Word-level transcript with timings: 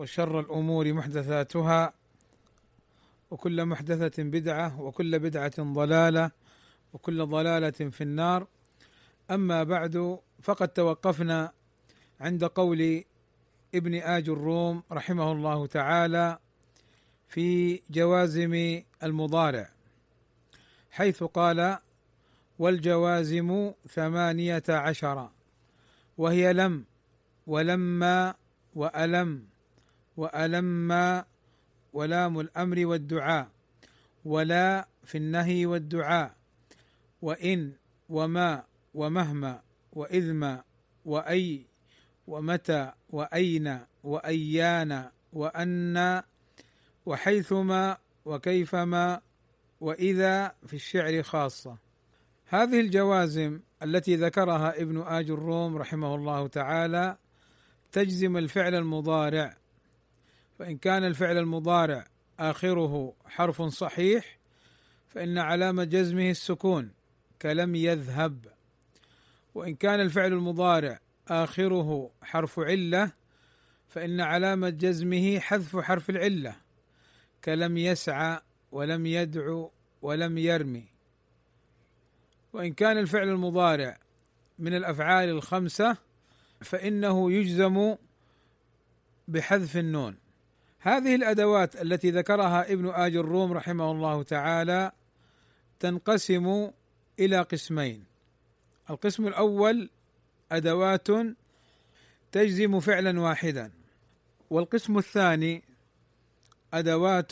وشر 0.00 0.40
الأمور 0.40 0.92
محدثاتها 0.92 1.92
وكل 3.30 3.64
محدثة 3.64 4.22
بدعة 4.22 4.80
وكل 4.80 5.18
بدعة 5.18 5.52
ضلالة 5.58 6.30
وكل 6.92 7.26
ضلالة 7.26 7.70
في 7.70 8.00
النار. 8.00 8.46
أما 9.30 9.62
بعد 9.62 10.18
فقد 10.42 10.68
توقفنا 10.68 11.52
عند 12.20 12.44
قول 12.44 13.04
ابن 13.74 13.94
آج 13.94 14.28
الروم 14.28 14.82
رحمه 14.92 15.32
الله 15.32 15.66
تعالى 15.66 16.38
في 17.28 17.80
جوازم 17.90 18.82
المضارع 19.02 19.70
حيث 20.90 21.22
قال 21.22 21.78
والجوازم 22.58 23.72
ثمانية 23.88 24.62
عشر 24.68 25.28
وهي 26.18 26.52
لم 26.52 26.84
ولما 27.46 28.34
وألم. 28.74 29.49
وألما 30.16 31.24
ولام 31.92 32.40
الأمر 32.40 32.86
والدعاء 32.86 33.48
ولا 34.24 34.88
في 35.04 35.18
النهي 35.18 35.66
والدعاء 35.66 36.34
وإن 37.22 37.72
وما 38.08 38.64
ومهما 38.94 39.62
وإذما 39.92 40.62
وأي 41.04 41.66
ومتى 42.26 42.92
وأين 43.10 43.80
وأيان 44.02 45.10
وأن 45.32 46.22
وحيثما 47.06 47.96
وكيفما 48.24 49.20
وإذا 49.80 50.54
في 50.66 50.74
الشعر 50.74 51.22
خاصة. 51.22 51.78
هذه 52.46 52.80
الجوازم 52.80 53.60
التي 53.82 54.16
ذكرها 54.16 54.82
ابن 54.82 55.02
آج 55.02 55.30
الروم 55.30 55.76
رحمه 55.76 56.14
الله 56.14 56.46
تعالى 56.46 57.16
تجزم 57.92 58.36
الفعل 58.36 58.74
المضارع 58.74 59.59
فإن 60.60 60.78
كان 60.78 61.04
الفعل 61.04 61.38
المضارع 61.38 62.04
آخره 62.38 63.14
حرف 63.26 63.62
صحيح 63.62 64.38
فإن 65.08 65.38
علامة 65.38 65.84
جزمه 65.84 66.30
السكون 66.30 66.90
كلم 67.42 67.74
يذهب. 67.74 68.46
وإن 69.54 69.74
كان 69.74 70.00
الفعل 70.00 70.32
المضارع 70.32 71.00
آخره 71.28 72.10
حرف 72.22 72.58
علة 72.58 73.12
فإن 73.88 74.20
علامة 74.20 74.68
جزمه 74.68 75.38
حذف 75.38 75.76
حرف 75.76 76.10
العلة 76.10 76.56
كلم 77.44 77.76
يسعى 77.76 78.40
ولم 78.72 79.06
يدعو 79.06 79.70
ولم 80.02 80.38
يرمي. 80.38 80.84
وإن 82.52 82.72
كان 82.72 82.98
الفعل 82.98 83.28
المضارع 83.28 83.98
من 84.58 84.74
الأفعال 84.74 85.28
الخمسة 85.28 85.96
فإنه 86.60 87.32
يجزم 87.32 87.96
بحذف 89.28 89.76
النون. 89.76 90.19
هذه 90.82 91.14
الأدوات 91.14 91.82
التي 91.82 92.10
ذكرها 92.10 92.72
ابن 92.72 92.88
آج 92.88 93.16
الروم 93.16 93.52
رحمه 93.52 93.90
الله 93.90 94.22
تعالى 94.22 94.92
تنقسم 95.80 96.70
إلى 97.18 97.40
قسمين. 97.40 98.04
القسم 98.90 99.26
الأول 99.26 99.90
أدوات 100.52 101.08
تجزم 102.32 102.80
فعلا 102.80 103.20
واحدا 103.20 103.70
والقسم 104.50 104.98
الثاني 104.98 105.62
أدوات 106.74 107.30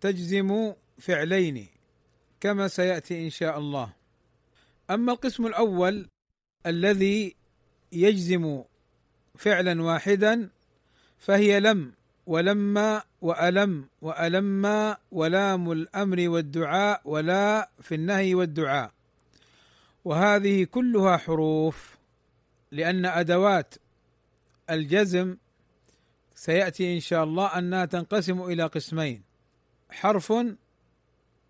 تجزم 0.00 0.72
فعلين 0.98 1.68
كما 2.40 2.68
سيأتي 2.68 3.24
إن 3.24 3.30
شاء 3.30 3.58
الله. 3.58 3.92
أما 4.90 5.12
القسم 5.12 5.46
الأول 5.46 6.08
الذي 6.66 7.36
يجزم 7.92 8.62
فعلا 9.38 9.82
واحدا 9.82 10.50
فهي 11.18 11.60
لم 11.60 11.92
ولما 12.26 13.02
وألم 13.20 13.88
وألما 14.02 14.96
ولام 15.10 15.72
الأمر 15.72 16.28
والدعاء 16.28 17.00
ولا 17.04 17.70
في 17.80 17.94
النهي 17.94 18.34
والدعاء. 18.34 18.92
وهذه 20.04 20.64
كلها 20.64 21.16
حروف 21.16 21.96
لأن 22.72 23.06
أدوات 23.06 23.74
الجزم 24.70 25.36
سيأتي 26.34 26.94
إن 26.94 27.00
شاء 27.00 27.24
الله 27.24 27.58
أنها 27.58 27.84
تنقسم 27.84 28.42
إلى 28.42 28.64
قسمين. 28.66 29.22
حرف 29.90 30.32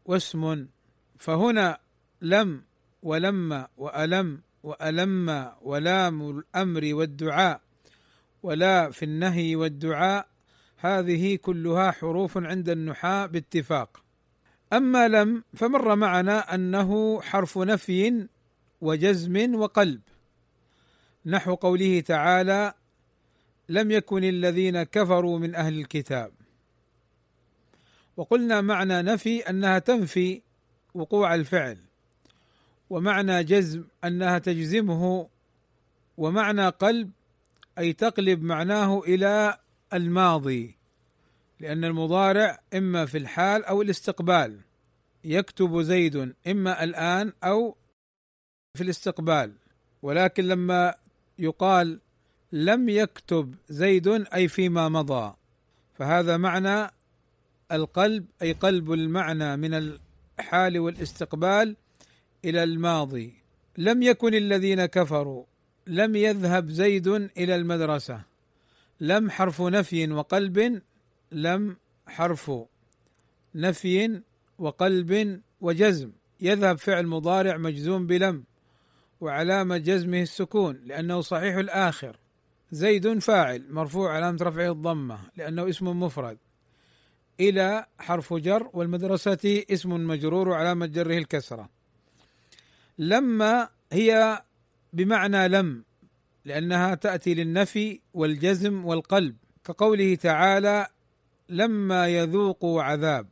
واسم. 0.05 0.67
فهنا 1.19 1.79
لم 2.23 2.63
ولما 3.03 3.69
وألم 3.77 4.41
وألما 4.63 5.57
ولام 5.63 6.31
الأمر 6.31 6.95
والدعاء 6.95 7.61
ولا 8.43 8.91
في 8.91 9.05
النهي 9.05 9.57
والدعاء 9.57 10.27
هذه 10.77 11.37
كلها 11.37 11.91
حروف 11.91 12.39
عند 12.39 12.69
النحاة 12.69 13.27
باتفاق. 13.27 14.03
أما 14.73 15.09
لم 15.09 15.45
فمر 15.55 15.97
معنا 15.97 16.55
أنه 16.55 17.21
حرف 17.21 17.59
نفي 17.59 18.27
وجزم 18.81 19.55
وقلب. 19.55 20.01
نحو 21.27 21.55
قوله 21.55 22.01
تعالى 22.01 22.75
لم 23.69 23.91
يكن 23.91 24.25
الذين 24.25 24.83
كفروا 24.83 25.39
من 25.39 25.55
أهل 25.55 25.79
الكتاب. 25.79 26.33
وقلنا 28.17 28.61
معنى 28.61 29.03
نفي 29.03 29.41
أنها 29.41 29.79
تنفي 29.79 30.43
وقوع 30.95 31.35
الفعل 31.35 31.79
ومعنى 32.91 33.45
جزم 33.45 33.85
أنها 34.05 34.39
تجزمه 34.39 35.29
ومعنى 36.17 36.69
قلب 36.69 37.11
أي 37.79 37.93
تقلب 37.93 38.43
معناه 38.43 39.01
إلى 39.01 39.59
الماضي 39.95 40.77
لأن 41.61 41.85
المضارع 41.85 42.59
إما 42.75 43.07
في 43.07 43.19
الحال 43.19 43.65
أو 43.65 43.83
الاستقبال. 43.83 44.61
يكتب 45.25 45.81
زيد 45.81 46.35
إما 46.47 46.85
الآن 46.85 47.33
أو 47.45 47.77
في 48.75 48.83
الاستقبال. 48.83 49.53
ولكن 50.03 50.45
لما 50.45 50.95
يقال 51.39 52.01
لم 52.53 52.89
يكتب 52.89 53.55
زيد 53.69 54.09
أي 54.09 54.49
فيما 54.49 54.89
مضى 54.89 55.35
فهذا 55.95 56.37
معنى 56.37 56.91
القلب 57.73 58.27
أي 58.43 58.53
قلب 58.53 58.93
المعنى 58.93 59.57
من 59.57 59.75
الحال 60.39 60.79
والاستقبال 60.79 61.77
إلى 62.45 62.63
الماضي. 62.63 63.35
لم 63.79 64.03
يكن 64.03 64.35
الذين 64.35 64.87
كفروا 64.87 65.45
لم 65.87 66.17
يذهب 66.17 66.71
زيد 66.71 67.09
إلى 67.09 67.57
المدرسة. 67.57 68.34
لم 69.05 69.31
حرف 69.31 69.63
نفي 69.63 70.13
وقلب 70.13 70.83
لم 71.33 71.77
حرف 72.07 72.53
نفي 73.55 74.23
وقلب 74.59 75.41
وجزم. 75.61 76.13
يذهب 76.41 76.79
فعل 76.79 77.07
مضارع 77.07 77.57
مجزوم 77.57 78.07
بلم 78.07 78.45
وعلامة 79.21 79.77
جزمه 79.77 80.23
السكون 80.23 80.81
لأنه 80.85 81.21
صحيح 81.21 81.57
الآخر. 81.57 82.17
زيد 82.73 83.19
فاعل 83.19 83.67
مرفوع 83.71 84.13
علامة 84.13 84.39
رفعه 84.43 84.73
الضمة 84.73 85.19
لأنه 85.37 85.69
اسم 85.69 86.01
مفرد. 86.03 86.39
إلى 87.41 87.87
حرف 87.99 88.35
جر 88.35 88.71
والمدرسة 88.73 89.65
اسم 89.71 90.07
مجرور 90.07 90.49
وعلامة 90.49 90.87
جره 90.87 91.19
الكسرة. 91.19 91.69
لما 92.99 93.69
هي 93.93 94.43
بمعنى 94.93 95.49
لم. 95.49 95.85
لأنها 96.45 96.95
تأتي 96.95 97.35
للنفي 97.35 98.01
والجزم 98.15 98.85
والقلب. 98.85 99.37
كقوله 99.65 100.15
تعالى 100.15 100.87
لما 101.49 102.09
يذوقوا 102.09 102.83
عذاب. 102.83 103.27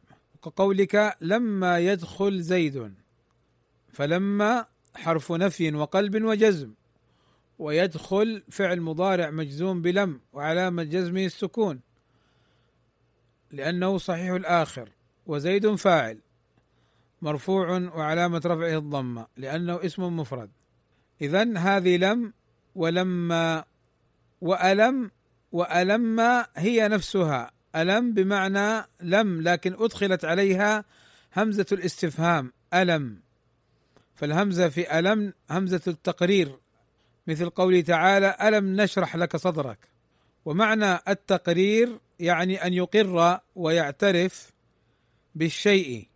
كقولك 0.45 1.17
لما 1.21 1.79
يدخل 1.79 2.41
زيد. 2.41 2.95
فلما 3.93 4.67
حرف 4.95 5.33
نفي 5.33 5.75
وقلب 5.75 6.25
وجزم. 6.25 6.75
ويدخل 7.59 8.43
فعل 8.51 8.81
مضارع 8.81 9.31
مجزوم 9.31 9.83
بلم 9.83 10.21
وعلامة 10.33 10.83
جزمه 10.83 11.25
السكون. 11.25 11.81
لأنه 13.51 13.99
صحيح 13.99 14.31
الآخر. 14.31 14.89
وزيد 15.27 15.75
فاعل. 15.75 16.19
مرفوع 17.23 17.79
وعلامة 17.79 18.43
رفعه 18.47 18.79
الضمة. 18.79 19.27
لأنه 19.37 19.85
اسم 19.85 20.17
مفرد. 20.17 20.51
إذا 21.21 21.59
هذه 21.59 21.97
لم 21.97 22.33
ولما 22.75 23.65
وألم 24.41 25.11
وألم 25.53 26.21
هي 26.57 26.89
نفسها. 26.89 27.51
ألم 27.77 28.15
بمعنى 28.15 28.87
لم 29.01 29.41
لكن 29.41 29.77
أدخلت 29.79 30.25
عليها 30.25 30.85
همزة 31.37 31.67
الاستفهام 31.73 32.53
ألم. 32.75 33.21
فالهمزة 34.15 34.69
في 34.69 34.99
ألم 34.99 35.33
همزة 35.51 35.81
التقرير. 35.87 36.59
مثل 37.27 37.51
قوله 37.51 37.81
تعالى 37.81 38.37
ألم 38.43 38.81
نشرح 38.81 39.17
لك 39.17 39.37
صدرك. 39.37 39.79
ومعنى 40.45 40.99
التقرير 41.09 41.99
يعني 42.21 42.67
أن 42.67 42.73
يقر 42.73 43.41
ويعترف 43.55 44.53
بالشيء 45.35 46.09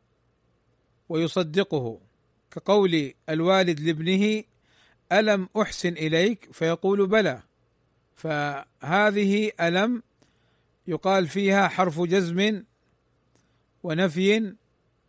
ويصدقه. 1.08 2.00
كقول 2.50 3.12
الوالد 3.28 3.80
لابنه 3.80 4.42
ألم 5.12 5.48
أحسن 5.62 5.88
إليك؟ 5.88 6.48
فيقول 6.52 7.06
بلى. 7.06 7.42
فهذه 8.16 9.52
ألم 9.60 10.02
يقال 10.86 11.28
فيها 11.28 11.68
حرف 11.68 12.00
جزم 12.00 12.62
ونفي 13.82 14.54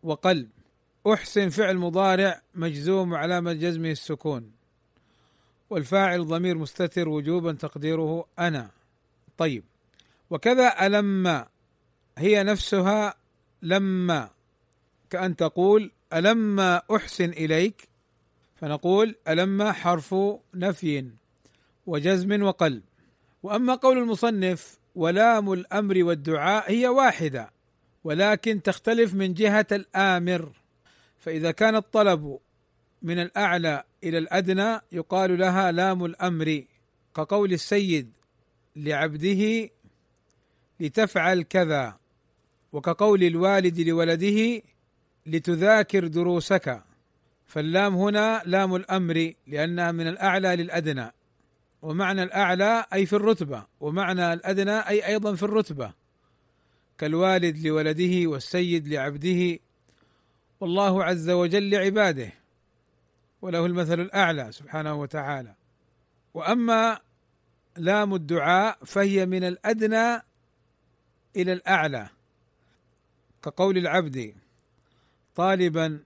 وقلب. 0.04 0.50
أحسن 1.14 1.50
فعل 1.50 1.78
مضارع 1.78 2.42
مجزوم 2.56 3.12
وعلامة 3.12 3.54
جزمه 3.54 3.92
السكون. 3.92 4.52
والفاعل 5.70 6.26
ضمير 6.28 6.58
مستتر 6.58 7.10
وجوبا 7.10 7.54
تقديره 7.54 8.26
أنا. 8.40 8.70
طيب. 9.38 9.64
وكذا 10.30 10.86
ألم 10.86 11.46
هي 12.18 12.44
نفسها 12.44 13.16
لما 13.62 14.30
كأن 15.10 15.36
تقول 15.36 15.92
ألما 16.14 16.82
أحسن 16.96 17.30
إليك؟ 17.30 17.88
فنقول 18.58 19.16
ألما 19.28 19.72
حرف 19.72 20.16
نفي 20.54 21.10
وجزم 21.86 22.44
وقلب. 22.44 22.84
وأما 23.44 23.76
قول 23.76 23.98
المصنف 23.98 24.80
ولام 24.96 25.54
الأمر 25.54 26.04
والدعاء 26.04 26.72
هي 26.72 26.88
واحدة 26.88 27.52
ولكن 28.04 28.62
تختلف 28.62 29.14
من 29.14 29.34
جهة 29.34 29.68
الآمر. 29.72 30.52
فإذا 31.18 31.52
كان 31.52 31.76
الطلب 31.76 32.40
من 33.02 33.20
الأعلى 33.20 33.84
إلى 34.04 34.18
الأدنى 34.18 34.80
يقال 34.92 35.40
لها 35.40 35.72
لام 35.72 36.06
الأمر 36.06 36.64
كقول 37.16 37.54
السيد 37.54 38.12
لعبده 38.76 39.70
لتفعل 40.80 41.42
كذا 41.42 41.98
وكقول 42.72 43.24
الوالد 43.24 43.80
لولده 43.80 44.62
لتذاكر 45.26 46.08
دروسك. 46.08 46.87
فاللام 47.48 47.96
هنا 47.96 48.42
لام 48.46 48.76
الأمر 48.76 49.34
لأنها 49.48 49.92
من 49.92 50.08
الأعلى 50.08 50.56
للأدنى. 50.56 51.12
ومعنى 51.82 52.24
الأعلى 52.24 52.86
أي 52.94 53.06
في 53.06 53.14
الرتبة 53.14 53.66
ومعنى 53.80 54.34
الأدنى 54.34 54.80
أي 54.80 55.08
أيضا 55.08 55.36
في 55.36 55.44
الرتبة. 55.44 55.94
كالوالد 56.98 57.68
لولده 57.68 58.30
والسيد 58.30 58.88
لعبده 58.88 59.60
والله 60.60 61.04
عز 61.04 61.30
وجل 61.30 61.70
لعباده. 61.70 62.32
وله 63.42 63.66
المثل 63.66 64.00
الأعلى 64.00 64.52
سبحانه 64.52 64.94
وتعالى. 64.94 65.56
وأما 66.34 67.00
لام 67.78 68.14
الدعاء 68.16 68.78
فهي 68.86 69.26
من 69.26 69.44
الأدنى 69.44 70.22
إلى 71.36 71.54
الأعلى 71.54 72.10
كقول 73.44 73.78
العبد 73.78 74.36
طالبا 75.36 76.04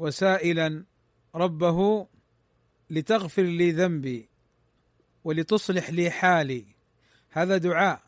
وسائلا 0.00 0.84
ربه 1.34 2.06
لتغفر 2.90 3.42
لي 3.42 3.70
ذنبي 3.70 4.28
ولتصلح 5.24 5.90
لي 5.90 6.10
حالي. 6.10 6.64
هذا 7.30 7.56
دعاء. 7.56 8.02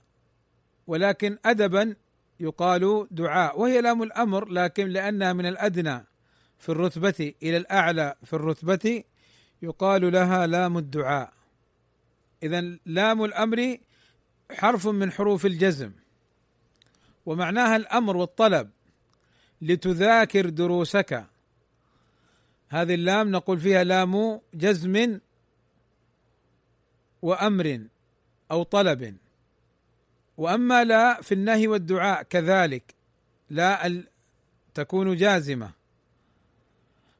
ولكن 0.87 1.39
ادبا 1.45 1.97
يقال 2.41 3.07
دعاء. 3.11 3.61
وهي 3.61 3.81
لام 3.81 4.03
الأمر 4.03 4.49
لكن 4.49 4.89
لأنها 4.89 5.33
من 5.33 5.47
الأدنى 5.47 6.05
في 6.59 6.69
الرتبة 6.69 7.35
إلى 7.43 7.57
الأعلى 7.57 8.15
في 8.25 8.33
الرتبة 8.33 9.05
يقال 9.63 10.13
لها 10.13 10.47
لام 10.47 10.79
الدعاء. 10.79 11.33
اذا 12.43 12.61
لام 12.87 13.25
الأمر 13.25 13.77
حرف 14.53 14.87
من 14.89 15.13
حروف 15.13 15.47
الجزم. 15.47 15.93
ومعناها 17.27 17.77
الأمر 17.77 18.17
والطلب. 18.17 18.71
لتذاكر 19.63 20.49
دروسك. 20.49 21.32
هذه 22.73 22.95
اللام 22.95 23.31
نقول 23.31 23.61
فيها 23.61 23.85
لام 23.85 24.41
جزم 24.55 25.21
وأمر 27.23 27.87
أو 28.51 28.63
طلب. 28.63 29.17
وأما 30.37 30.85
لا 30.85 31.23
في 31.23 31.33
النهي 31.33 31.69
والدعاء 31.69 32.23
كذلك. 32.23 32.95
لا 33.51 34.03
تكون 34.75 35.17
جازمة. 35.17 35.73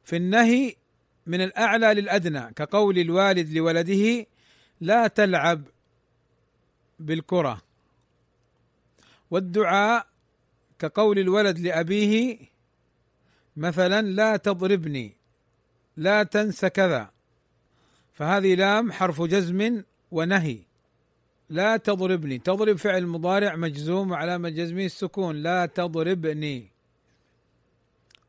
في 0.03 0.15
النهي 0.15 0.75
من 1.27 1.41
الأعلى 1.41 1.93
للأدنى 1.93 2.53
كقول 2.53 2.99
الوالد 2.99 3.53
لولده 3.53 4.25
لا 4.81 5.07
تلعب 5.07 5.63
بالكرة. 6.99 7.61
والدعاء 9.31 10.07
كقول 10.79 11.19
الولد 11.19 11.59
لأبيه 11.59 12.37
مثلا 13.57 14.01
لا 14.01 14.37
تضربني. 14.37 15.22
لا 15.97 16.23
تنس 16.23 16.65
كذا. 16.65 17.09
فهذه 18.13 18.55
لام 18.55 18.91
حرف 18.91 19.21
جزم 19.21 19.83
ونهي. 20.11 20.59
لا 21.49 21.77
تضربني. 21.77 22.37
تضرب 22.39 22.75
فعل 22.75 23.07
مضارع 23.07 23.55
مجزوم 23.55 24.11
وعلامة 24.11 24.49
جزمه 24.49 24.85
السكون. 24.85 25.35
لا 25.35 25.65
تضربني. 25.65 26.71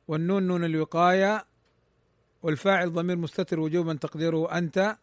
والنون 0.09 0.43
نون 0.43 0.65
الوقاية. 0.65 1.45
والفاعل 2.43 2.93
ضمير 2.93 3.17
مستتر 3.17 3.61
وجوبا 3.61 3.95
تقديره 3.95 4.59
أنت. 4.59 4.97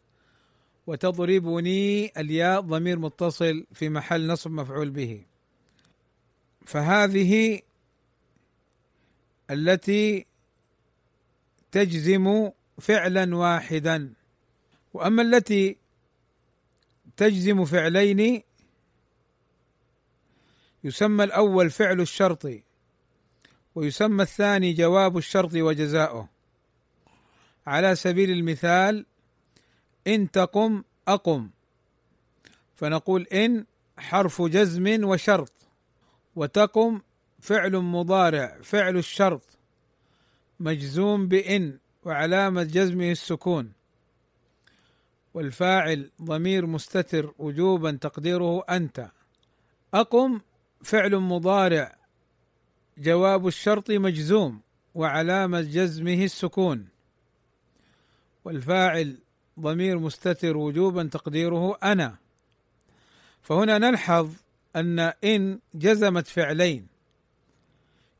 وتضربني 0.88 2.12
الياء 2.18 2.62
ضمير 2.62 3.00
متصل 3.00 3.66
في 3.74 3.90
محل 3.90 4.28
نصب 4.28 4.52
مفعول 4.52 4.90
به. 4.90 5.26
فهذه 6.66 7.62
التي 9.52 10.26
تجزم 11.72 12.52
فعلا 12.82 13.36
واحدا. 13.36 14.14
وأما 14.94 15.22
التي 15.22 15.78
تجزم 17.18 17.66
فعلين 17.66 18.44
يسمى 20.84 21.24
الأول 21.24 21.70
فعل 21.70 22.02
الشرط 22.02 22.48
ويسمى 23.76 24.24
الثاني 24.24 24.74
جواب 24.74 25.18
الشرط 25.18 25.54
وجزاؤه. 25.54 26.30
على 27.68 27.96
سبيل 27.96 28.32
المثال 28.32 29.06
إن 30.08 30.32
تقم 30.32 30.84
أقم 31.08 31.50
فنقول 32.76 33.22
إن 33.28 33.66
حرف 33.98 34.42
جزم 34.42 35.04
وشرط 35.04 35.54
وتقم 36.36 37.02
فعل 37.40 37.78
مضارع 37.78 38.58
فعل 38.64 38.98
الشرط. 38.98 39.51
مجزوم 40.62 41.28
بإن 41.28 41.78
وعلامة 42.04 42.64
جزمه 42.64 43.12
السكون. 43.12 43.72
والفاعل 45.34 46.10
ضمير 46.22 46.66
مستتر 46.66 47.34
وجوبا 47.40 47.92
تقديره 47.92 48.64
أنت. 48.70 49.12
أقم 49.94 50.40
فعل 50.84 51.16
مضارع. 51.16 51.96
جواب 52.98 53.48
الشرط 53.48 53.92
مجزوم 53.92 54.62
وعلامة 54.96 55.62
جزمه 55.62 56.24
السكون. 56.24 56.88
والفاعل 58.46 59.18
ضمير 59.60 60.00
مستتر 60.00 60.58
وجوبا 60.58 61.04
تقديره 61.04 61.78
أنا. 61.84 62.16
فهنا 63.42 63.78
نلحظ 63.78 64.34
أن 64.76 65.00
إن 65.24 65.60
جزمت 65.76 66.28
فعلين. 66.28 66.91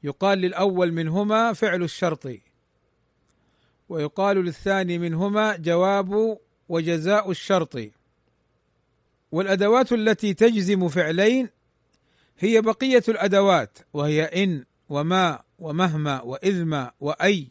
يقال 0.04 0.38
للأول 0.38 0.92
منهما 0.92 1.54
فعل 1.54 1.84
الشرط 1.84 2.28
ويقال 3.90 4.38
للثاني 4.38 4.98
منهما 4.98 5.56
جواب 5.56 6.38
وجزاء 6.70 7.32
الشرط. 7.32 7.78
والأدوات 9.32 9.92
التي 9.92 10.34
تجزم 10.34 10.88
فعلين 10.88 11.50
هي 12.40 12.62
بقية 12.62 13.04
الأدوات 13.10 13.78
وهي 13.94 14.24
إن 14.24 14.66
وما 14.90 15.44
ومهما 15.60 16.22
وإذما 16.22 16.92
وأي 17.00 17.48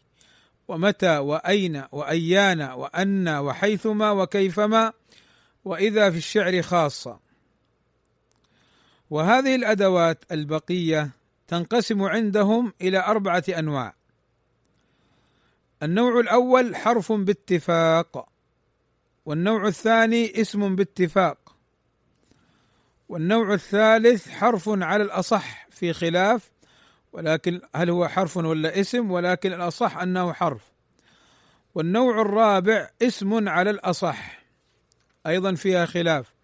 ومتى 0.68 1.18
وأين 1.18 1.84
وايان 1.92 2.62
وأن 2.62 3.28
وحيثما 3.28 4.10
وكيفما 4.10 4.92
وإذا 5.64 6.10
في 6.10 6.16
الشعر 6.16 6.62
خاصة. 6.62 7.20
وهذه 9.10 9.54
الأدوات 9.54 10.24
البقية 10.32 11.10
تنقسم 11.50 12.02
عندهم 12.02 12.72
إلى 12.80 12.98
أربعة 12.98 13.44
أنواع. 13.48 13.94
النوع 15.82 16.20
الأول 16.20 16.76
حرف 16.76 17.12
باتفاق 17.12 18.28
والنوع 19.24 19.66
الثاني 19.66 20.40
اسم 20.40 20.76
باتفاق 20.76 21.56
والنوع 23.08 23.54
الثالث 23.54 24.28
حرف 24.28 24.68
على 24.68 25.02
الأصح 25.02 25.68
في 25.70 25.92
خلاف 25.92 26.50
ولكن 27.12 27.60
هل 27.74 27.90
هو 27.90 28.08
حرف 28.08 28.36
ولا 28.36 28.80
اسم؟ 28.80 29.10
ولكن 29.10 29.52
الأصح 29.52 29.98
أنه 29.98 30.32
حرف. 30.32 30.72
والنوع 31.74 32.20
الرابع 32.20 32.90
اسم 33.02 33.48
على 33.48 33.70
الأصح 33.70 34.42
أيضا 35.26 35.54
فيها 35.54 35.86
خلاف 35.86 36.34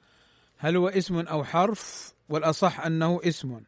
هل 0.56 0.76
هو 0.76 0.88
اسم 0.88 1.18
أو 1.20 1.44
حرف؟ 1.44 2.12
والأصح 2.28 2.80
أنه 2.80 3.20
اسم. 3.24 3.60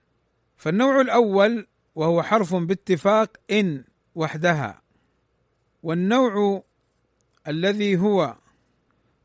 فالنوع 0.58 1.00
الأول 1.00 1.66
وهو 1.94 2.22
حرف 2.22 2.54
باتفاق 2.54 3.36
إن 3.50 3.84
وحدها. 4.14 4.82
والنوع 5.82 6.62
الذي 7.48 7.96
هو 7.96 8.36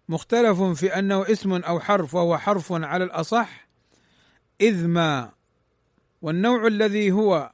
مختلف 0.10 0.62
في 0.62 1.00
أنه 1.00 1.32
اسم 1.32 1.54
أو 1.54 1.80
حرف 1.80 2.14
وهو 2.14 2.38
حرف 2.38 2.72
على 2.72 3.04
الأصح 3.04 3.68
إذ 4.62 4.88
ما. 4.88 5.32
والنوع 6.22 6.68
الذي 6.68 7.12
هو 7.12 7.52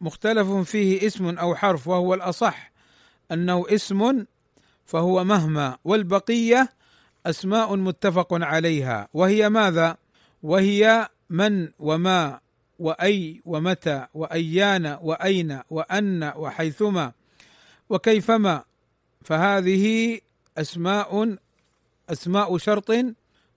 مختلف 0.00 0.48
فيه 0.50 1.06
اسم 1.06 1.38
أو 1.38 1.54
حرف 1.54 1.88
وهو 1.88 2.14
الأصح 2.14 2.72
أنه 3.32 3.64
اسم 3.68 4.24
فهو 4.84 5.24
مهما. 5.24 5.78
والبقية 5.84 6.68
أسماء 7.26 7.76
متفق 7.76 8.28
عليها. 8.32 9.08
وهي 9.14 9.48
ماذا؟ 9.48 9.96
وهي 10.42 11.08
من 11.30 11.68
وما. 11.78 12.40
وأي 12.80 13.42
ومتى 13.44 14.06
وأيان 14.14 14.98
وأين 15.02 15.60
وأن 15.70 16.32
وحيثما 16.36 17.12
وكيفما. 17.88 18.64
فهذه 19.22 20.18
أسماء 20.58 21.36
أسماء 22.08 22.58
شرط 22.58 22.90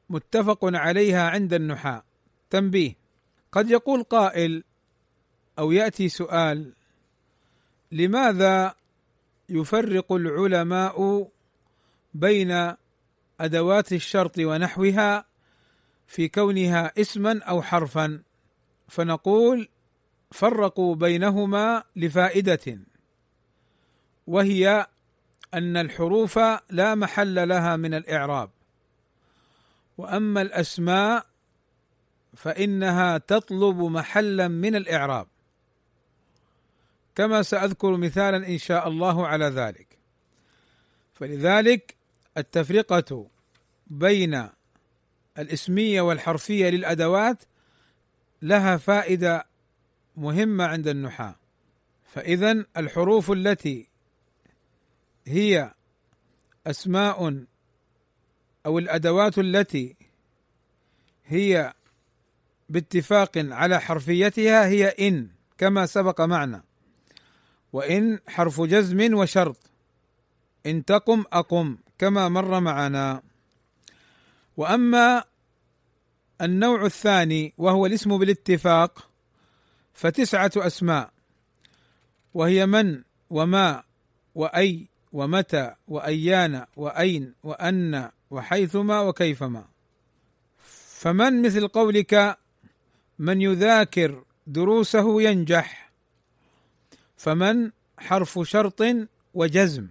متفق 0.10 0.60
عليها 0.64 1.30
عند 1.30 1.54
النحاة. 1.54 2.04
تنبيه. 2.50 2.96
قد 3.52 3.72
يقول 3.72 4.04
قائل 4.04 4.64
أو 5.60 5.72
يأتي 5.72 6.10
سؤال 6.10 6.74
لماذا 7.92 8.76
يفرق 9.50 10.12
العلماء 10.12 11.28
بين 12.14 12.74
أدوات 13.40 13.94
الشرط 13.94 14.40
ونحوها 14.40 15.26
في 16.08 16.28
كونها 16.28 16.92
اسما 16.98 17.44
أو 17.44 17.62
حرفا؟ 17.62 18.22
فنقول 18.94 19.70
فرقوا 20.32 20.96
بينهما 20.96 21.84
لفائدة 21.96 22.80
وهي 24.28 24.88
أن 25.54 25.78
الحروف 25.78 26.40
لا 26.70 26.96
محل 26.96 27.48
لها 27.50 27.76
من 27.76 27.94
الإعراب 27.94 28.50
وأما 29.98 30.42
الأسماء 30.42 31.26
فإنها 32.36 33.18
تطلب 33.18 33.78
محلا 33.78 34.48
من 34.48 34.76
الإعراب. 34.76 35.28
كما 37.16 37.42
سأذكر 37.42 37.98
مثالا 37.98 38.48
إن 38.48 38.58
شاء 38.58 38.88
الله 38.88 39.28
على 39.28 39.46
ذلك. 39.46 39.88
فلذلك 41.14 41.96
التفرقة 42.38 43.28
بين 43.88 44.50
الإسمية 45.38 46.02
والحرفية 46.02 46.70
للأدوات 46.70 47.44
لها 48.44 48.78
فائدة 48.78 49.46
مهمة 50.18 50.64
عند 50.64 50.88
النحاة. 50.88 51.36
فاذا 52.06 52.66
الحروف 52.78 53.32
التي 53.32 53.88
هي 55.26 55.74
أسماء 56.68 57.44
أو 58.66 58.80
الأدوات 58.80 59.38
التي 59.38 59.96
هي 61.26 61.74
باتفاق 62.70 63.32
على 63.38 63.82
حرفيتها 63.82 64.66
هي 64.66 64.88
إن 64.88 65.30
كما 65.58 65.86
سبق 65.86 66.22
معنا. 66.22 66.64
وإن 67.74 68.20
حرف 68.28 68.62
جزم 68.62 69.14
وشرط. 69.14 69.58
إن 70.66 70.86
تقم 70.86 71.24
أقم 71.34 71.78
كما 71.98 72.30
مر 72.30 72.60
معنا. 72.60 73.22
وأما 74.58 75.24
النوع 76.44 76.86
الثاني 76.86 77.54
وهو 77.58 77.86
الاسم 77.86 78.18
بالاتفاق 78.18 79.10
فتسعة 79.94 80.52
أسماء. 80.58 81.12
وهي 82.34 82.66
من 82.66 83.04
وما 83.30 83.84
وأي 84.36 84.88
ومتى 85.14 85.76
وأيان 85.88 86.66
وأين 86.76 87.34
وأن 87.44 88.10
وحيثما 88.32 89.00
وكيفما. 89.02 89.66
فمن 90.98 91.42
مثل 91.42 91.68
قولك؟ 91.68 92.38
من 93.20 93.42
يذاكر 93.42 94.24
دروسه 94.48 95.22
ينجح. 95.22 95.92
فمن 97.18 97.72
حرف 97.98 98.40
شرط 98.44 98.84
وجزم. 99.34 99.88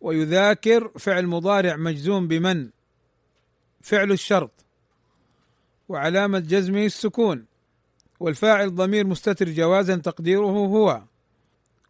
ويذاكر 0.00 0.88
فعل 0.98 1.26
مضارع 1.26 1.76
مجزوم 1.76 2.28
بمن؟ 2.28 2.70
فعل 3.82 4.12
الشرط. 4.12 4.65
وعلامة 5.88 6.38
جزمه 6.38 6.84
السكون 6.86 7.46
والفاعل 8.20 8.74
ضمير 8.74 9.06
مستتر 9.06 9.48
جوازا 9.48 9.96
تقديره 9.96 10.46
هو 10.46 11.02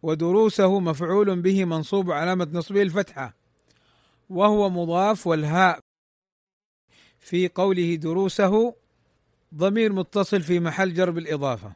ودروسه 0.03 0.79
مفعول 0.79 1.41
به 1.41 1.65
منصوب 1.65 2.11
علامة 2.11 2.47
نصبه 2.53 2.81
الفتحة 2.81 3.33
وهو 4.29 4.69
مضاف 4.69 5.27
والهاء. 5.27 5.79
في 7.19 7.47
قوله 7.47 7.95
دروسه 7.95 8.75
ضمير 9.55 9.93
متصل 9.93 10.41
في 10.41 10.59
محل 10.59 10.93
جر 10.93 11.09
بالإضافة 11.11 11.73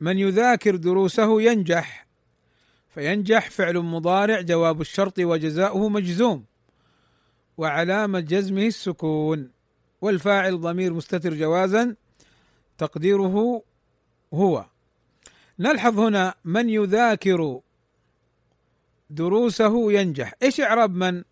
من 0.00 0.18
يذاكر 0.18 0.76
دروسه 0.76 1.42
ينجح 1.42 2.06
فينجح 2.88 3.50
فعل 3.50 3.78
مضارع 3.78 4.40
جواب 4.40 4.80
الشرط 4.80 5.18
وجزاؤه 5.18 5.88
مجزوم 5.88 6.44
وعلامة 7.56 8.20
جزمه 8.20 8.66
السكون. 8.66 9.50
والفاعل 10.00 10.60
ضمير 10.60 10.92
مستتر 10.92 11.34
جوازا 11.34 11.94
تقديره 12.78 13.62
هو. 14.34 14.66
نلحظ 15.58 15.98
هنا 15.98 16.34
من 16.44 16.68
يذاكر 16.68 17.60
دروسه 19.10 19.92
ينجح. 19.92 20.34
إيش 20.42 20.60
إعراب 20.60 20.94
من؟ 20.94 21.22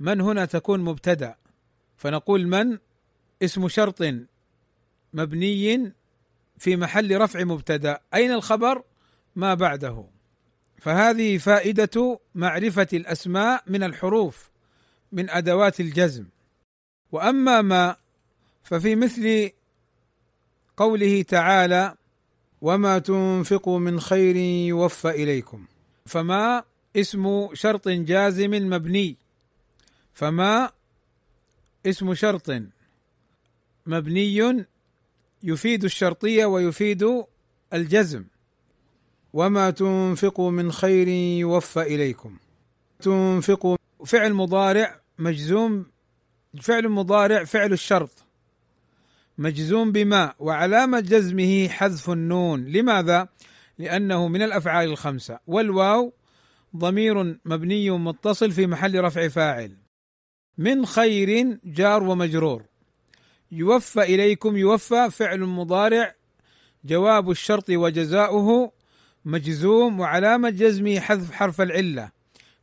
من 0.00 0.20
هنا 0.20 0.44
تكون 0.44 0.80
مبتدأ. 0.80 1.36
فنقول 1.96 2.46
من؟ 2.46 2.78
اسم 3.42 3.68
شرط 3.68 4.02
مبني 5.12 5.92
في 6.58 6.76
محل 6.76 7.20
رفع 7.20 7.44
مبتدأ. 7.44 8.00
أين 8.14 8.32
الخبر؟ 8.32 8.82
ما 9.36 9.54
بعده. 9.54 10.04
فهذه 10.78 11.38
فائدة 11.38 12.20
معرفة 12.34 12.88
الأسماء 12.92 13.62
من 13.66 13.82
الحروف 13.82 14.50
من 15.12 15.30
أدوات 15.30 15.80
الجزم. 15.80 16.26
وأما 17.12 17.62
ما 17.62 17.96
ففي 18.64 18.96
مثل 18.96 19.50
قوله 20.76 21.22
تعالى 21.22 21.94
وما 22.60 22.98
تنفقوا 22.98 23.78
من 23.78 24.00
خير 24.00 24.36
يوفى 24.36 25.10
إليكم 25.10 25.64
فما 26.06 26.64
اسم 26.96 27.48
شرط 27.54 27.88
جازم 27.88 28.50
مبني 28.50 29.16
فما 30.14 30.70
اسم 31.86 32.14
شرط 32.14 32.50
مبني 33.86 34.66
يفيد 35.42 35.84
الشرطية 35.84 36.46
ويفيد 36.46 37.24
الجزم 37.72 38.24
وما 39.32 39.70
تنفقوا 39.70 40.50
من 40.50 40.72
خير 40.72 41.08
يوفى 41.08 41.82
إليكم 41.82 42.36
تنفقوا 43.00 43.76
فعل 44.06 44.34
مضارع 44.34 45.00
مجزوم 45.18 45.86
فعل 46.60 46.88
مضارع 46.88 47.44
فعل 47.44 47.72
الشرط. 47.72 48.24
مجزوم 49.38 49.92
بما 49.92 50.34
وعلامة 50.38 51.00
جزمه 51.00 51.68
حذف 51.68 52.10
النون. 52.10 52.64
لماذا؟ 52.64 53.28
لأنه 53.78 54.28
من 54.28 54.42
الأفعال 54.42 54.88
الخمسة. 54.88 55.38
والواو 55.46 56.12
ضمير 56.76 57.38
مبني 57.44 57.90
متصل 57.90 58.50
في 58.50 58.66
محل 58.66 59.00
رفع 59.00 59.28
فاعل. 59.28 59.76
من 60.58 60.86
خير 60.86 61.58
جار 61.64 62.02
ومجرور. 62.02 62.64
يوفى 63.52 64.02
إليكم 64.02 64.56
يوفى 64.56 65.10
فعل 65.10 65.40
مضارع. 65.40 66.14
جواب 66.84 67.30
الشرط 67.30 67.70
وجزاؤه 67.70 68.72
مجزوم 69.24 70.00
وعلامة 70.00 70.50
جزمه 70.50 71.00
حذف 71.00 71.32
حرف 71.32 71.60
العلة. 71.60 72.10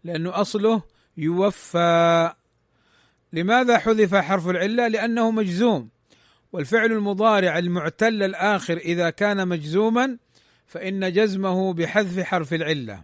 لأنه 0.03 0.41
أصله 0.41 0.81
يوفى. 1.17 2.33
لماذا 3.33 3.77
حذف 3.77 4.15
حرف 4.15 4.47
العلة؟ 4.47 4.87
لأنه 4.87 5.31
مجزوم. 5.31 5.89
والفعل 6.51 6.91
المضارع 6.91 7.57
المعتل 7.57 8.23
الآخر 8.23 8.77
إذا 8.77 9.09
كان 9.09 9.47
مجزوما 9.47 10.17
فإن 10.67 11.13
جزمه 11.13 11.73
بحذف 11.73 12.19
حرف 12.19 12.53
العلة. 12.53 13.03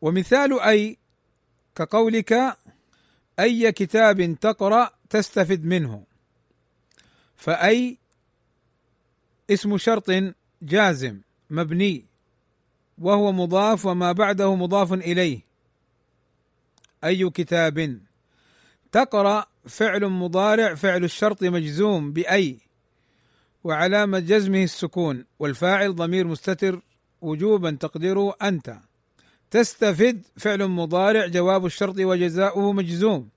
ومثال 0.00 0.60
أي 0.60 0.98
كقولك 1.74 2.56
أي 3.38 3.72
كتاب 3.72 4.36
تقرأ 4.40 4.90
تستفد 5.10 5.64
منه. 5.64 6.04
فأي 7.36 7.98
اسم 9.50 9.78
شرط 9.78 10.10
جازم 10.62 11.20
مبني 11.50 12.04
وهو 12.98 13.32
مضاف 13.32 13.86
وما 13.86 14.12
بعده 14.12 14.54
مضاف 14.54 14.92
إليه. 14.92 15.40
أي 17.04 17.30
كتاب 17.30 18.00
تقرأ 18.92 19.46
فعل 19.68 20.06
مضارع 20.06 20.74
فعل 20.74 21.04
الشرط 21.04 21.42
مجزوم 21.42 22.12
بأي 22.12 22.58
وعلامة 23.64 24.18
جزمه 24.18 24.62
السكون 24.62 25.24
والفاعل 25.38 25.94
ضمير 25.94 26.26
مستتر 26.26 26.82
وجوبا 27.20 27.70
تقديره 27.70 28.36
أنت. 28.42 28.78
تستفد 29.50 30.22
فعل 30.36 30.68
مضارع 30.68 31.26
جواب 31.26 31.66
الشرط 31.66 31.94
وجزاؤه 31.98 32.72
مجزوم 32.72 33.28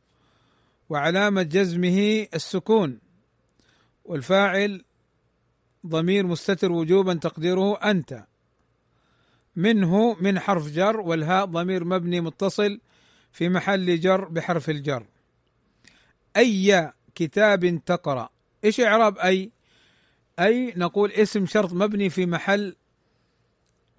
وعلامة 0.90 1.42
جزمه 1.42 2.28
السكون 2.34 3.00
والفاعل 4.06 4.84
ضمير 5.88 6.28
مستتر 6.28 6.72
وجوبا 6.72 7.14
تقديره 7.14 7.76
أنت. 7.78 8.24
منه 9.56 10.18
من 10.22 10.40
حرف 10.40 10.68
جر 10.72 11.00
والهاء 11.00 11.46
ضمير 11.46 11.84
مبني 11.84 12.22
متصل 12.22 12.80
في 13.32 13.50
محل 13.50 14.00
جر 14.00 14.26
بحرف 14.26 14.70
الجر. 14.70 15.06
أي 16.38 16.92
كتاب 17.16 17.82
تقرأ. 17.86 18.30
إيش 18.64 18.80
إعراب 18.80 19.18
أي؟ 19.18 19.52
أي 20.40 20.74
نقول 20.78 21.12
اسم 21.12 21.46
شرط 21.46 21.74
مبني 21.74 22.10
في 22.10 22.26
محل 22.26 22.76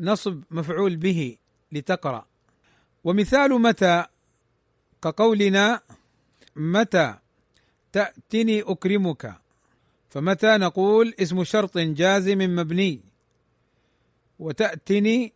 نصب 0.01 0.43
مفعول 0.51 0.97
به 0.97 1.37
لتقرأ. 1.73 2.27
ومثال 3.05 3.51
متى؟ 3.63 4.05
كقولنا 5.03 5.81
متى 6.57 7.15
تأتني 7.93 8.61
أكرمك؟ 8.63 9.35
فمتى 10.11 10.57
نقول 10.57 11.15
اسم 11.21 11.45
شرط 11.45 11.79
جازم 11.79 12.39
مبني؟ 12.39 13.01
وتأتني 14.39 15.33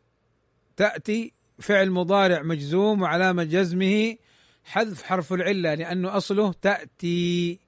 تأتي 0.77 1.33
فعل 1.59 1.91
مضارع 1.91 2.43
مجزوم 2.43 3.03
وعلامة 3.03 3.45
جزمه 3.45 4.17
حذف 4.65 5.03
حرف 5.03 5.33
العلة 5.33 5.75
لأنه 5.75 6.17
أصله 6.17 6.53
تأتي 6.63 7.59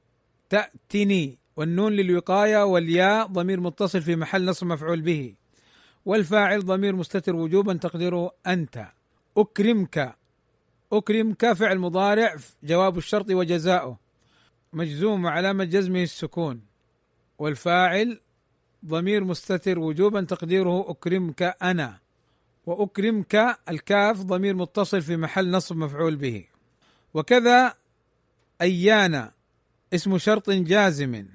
تأتني 0.51 1.39
والنون 1.57 1.93
للوقاية 1.93 2.65
والياء 2.65 3.27
ضمير 3.27 3.61
متصل 3.61 4.03
في 4.03 4.17
محل 4.17 4.45
نصب 4.45 4.67
مفعول 4.67 5.01
به 5.01 5.35
والفاعل 6.07 6.65
ضمير 6.65 6.97
مستتر 6.97 7.37
وجوبا 7.37 7.75
تقديره 7.75 8.31
أنت. 8.47 8.87
أكرمك 9.37 10.17
أكرمك 10.93 11.53
فعل 11.53 11.79
مضارع 11.79 12.37
جواب 12.63 12.99
الشرط 12.99 13.31
وجزاؤه. 13.31 13.99
مجزوم 14.73 15.25
وعلامة 15.25 15.65
جزمه 15.65 16.03
السكون. 16.03 16.61
والفاعل 17.39 18.21
ضمير 18.87 19.25
مستتر 19.25 19.79
وجوبا 19.79 20.21
تقديره 20.21 20.91
أكرمك 20.91 21.43
أنا. 21.63 21.99
وأكرمك 22.67 23.59
الكاف 23.69 24.23
ضمير 24.23 24.55
متصل 24.57 25.03
في 25.03 25.17
محل 25.17 25.51
نصب 25.51 25.77
مفعول 25.77 26.17
به. 26.17 26.45
وكذا 27.17 27.75
أيانا 28.61 29.33
اسم 29.95 30.19
شرط 30.19 30.51
جازم. 30.51 31.27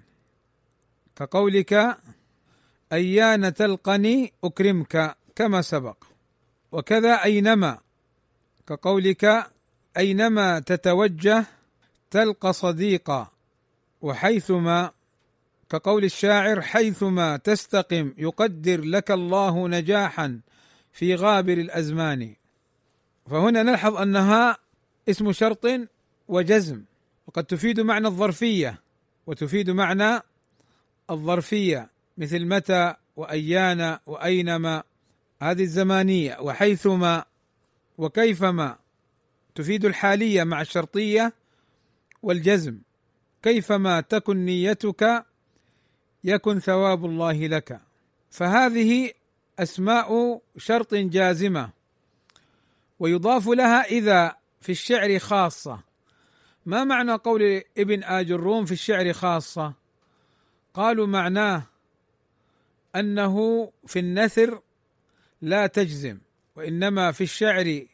كقولك 1.16 1.98
أيان 2.94 3.54
تلقني 3.54 4.34
أكرمك 4.44 5.18
كما 5.36 5.62
سبق. 5.62 5.98
وكذا 6.72 7.24
أينما 7.24 7.78
كقولك 8.68 9.52
أينما 9.98 10.60
تتوجه 10.60 11.46
تلقى 12.12 12.54
صديقا 12.54 13.32
وحيثما 14.02 14.92
كقول 15.70 16.04
الشاعر 16.04 16.62
حيثما 16.62 17.38
تستقم 17.38 18.14
يقدر 18.18 18.82
لك 18.82 19.12
الله 19.12 19.68
نجاحا 19.68 20.40
في 20.92 21.16
غابر 21.16 21.54
الأزمان. 21.54 22.36
فهنا 23.30 23.64
نلحظ 23.64 23.96
أنها 23.96 24.61
اسم 25.10 25.32
شرط 25.32 25.68
وجزم. 26.28 26.84
وقد 27.28 27.44
تفيد 27.44 27.80
معنى 27.80 28.08
الظرفية 28.08 28.82
وتفيد 29.28 29.70
معنى 29.70 30.20
الظرفية 31.10 31.90
مثل 32.18 32.46
متى 32.46 32.96
وأيان 33.16 33.98
وأينما. 34.06 34.84
هذه 35.42 35.64
الزمانية 35.64 36.38
وحيثما 36.40 37.26
وكيفما. 37.98 38.78
تفيد 39.56 39.86
الحالية 39.86 40.44
مع 40.44 40.62
الشرطية 40.62 41.34
والجزم. 42.24 42.78
كيفما 43.44 44.02
تكن 44.02 44.38
نيتك 44.38 45.26
يكن 46.24 46.60
ثواب 46.60 47.06
الله 47.06 47.48
لك. 47.48 47.82
فهذه 48.32 49.12
أسماء 49.60 50.42
شرط 50.58 50.94
جازمة 50.96 51.70
ويضاف 53.00 53.48
لها 53.48 53.82
إذا 53.84 54.41
في 54.62 54.72
الشعر 54.72 55.20
خاصة. 55.20 55.80
ما 56.66 56.84
معنى 56.84 57.14
قول 57.14 57.64
ابن 57.78 58.04
آج 58.04 58.32
الروم 58.32 58.66
في 58.66 58.72
الشعر 58.72 59.14
خاصة؟ 59.14 59.74
قالوا 60.74 61.08
معناه 61.08 61.64
أنه 62.96 63.72
في 63.88 64.00
النثر 64.00 64.62
لا 65.42 65.68
تجزم 65.68 66.18
وإنما 66.56 67.12
في 67.12 67.24
الشعر 67.24 67.86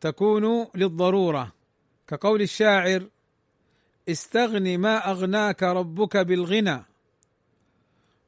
تكون 0.00 0.66
للضرورة. 0.74 1.52
كقول 2.06 2.42
الشاعر 2.42 3.08
استغن 4.08 4.78
ما 4.78 5.10
أغناك 5.10 5.62
ربك 5.62 6.16
بالغنى 6.16 6.84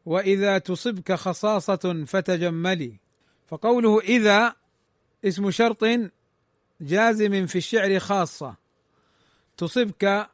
وإذا 0.06 0.58
تصبك 0.58 1.12
خصاصة 1.12 2.04
فتجملي. 2.06 2.96
فقوله 3.48 4.00
إذا 4.00 4.54
اسم 5.24 5.50
شرط 5.50 5.84
جازم 6.80 7.46
في 7.46 7.58
الشعر 7.58 7.98
خاصة. 7.98 8.54
تصبك 9.56 10.30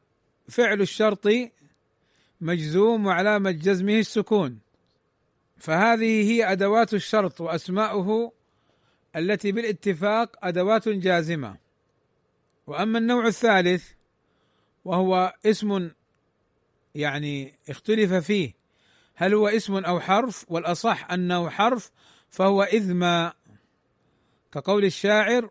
فعل 0.48 0.80
الشرط 0.80 1.28
مجزوم 2.40 3.06
وعلامه 3.06 3.50
جزمه 3.50 3.98
السكون. 3.98 4.58
فهذه 5.58 6.30
هي 6.32 6.52
أدوات 6.52 6.94
الشرط 6.94 7.40
وأسماؤه 7.40 8.32
التي 9.16 9.52
بالاتفاق 9.52 10.36
أدوات 10.42 10.88
جازمة. 10.88 11.56
وأما 12.66 12.98
النوع 12.98 13.26
الثالث 13.26 13.90
وهو 14.84 15.34
اسم 15.46 15.90
يعني 16.94 17.54
اختلف 17.68 18.12
فيه 18.12 18.54
هل 19.14 19.34
هو 19.34 19.48
اسم 19.48 19.76
أو 19.76 20.00
حرف؟ 20.00 20.44
والأصح 20.48 21.10
أنه 21.10 21.50
حرف 21.50 21.90
فهو 22.30 22.62
اذ 22.62 22.94
ما 22.94 23.32
كقول 24.52 24.84
الشاعر 24.84 25.50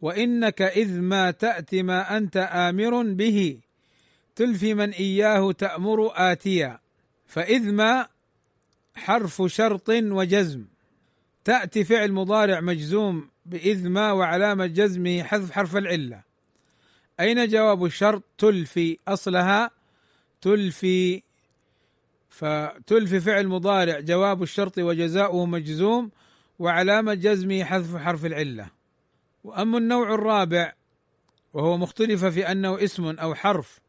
وإنك 0.00 0.62
إذ 0.62 1.00
ما 1.00 1.30
تاتي 1.30 1.82
ما 1.82 2.16
أنت 2.16 2.36
آمر 2.36 3.02
به. 3.02 3.60
تلفي 4.36 4.74
من 4.74 4.90
إياه 4.90 5.52
تأمر 5.52 6.10
آتيا. 6.14 6.78
فإذ 7.26 7.72
ما 7.72 8.06
حرف 8.94 9.42
شرط 9.46 9.88
وجزم. 9.88 10.64
تاتي 11.44 11.84
فعل 11.84 12.12
مضارع 12.12 12.60
مجزوم 12.60 13.28
بإذ 13.46 13.88
ما 13.88 14.12
وعلامة 14.12 14.66
جزمه 14.66 15.22
حذف 15.22 15.50
حرف 15.50 15.76
العلة. 15.76 16.22
أين 17.20 17.48
جواب 17.48 17.84
الشرط؟ 17.84 18.22
تلفي 18.38 18.98
أصلها. 19.08 19.70
تلفي 20.40 21.22
فتلفي 22.28 23.20
فعل 23.20 23.48
مضارع. 23.48 24.00
جواب 24.00 24.42
الشرط 24.42 24.78
وجزاؤه 24.78 25.46
مجزوم 25.46 26.10
وعلامة 26.58 27.14
جزمه 27.14 27.64
حذف 27.64 27.96
حرف 27.96 28.24
العلة. 28.24 28.77
وأما 29.48 29.78
النوع 29.78 30.14
الرابع 30.14 30.72
وهو 31.54 31.76
مختلف 31.76 32.24
في 32.24 32.52
أنه 32.52 32.84
اسم 32.84 33.06
أو 33.06 33.34
حرف 33.34 33.80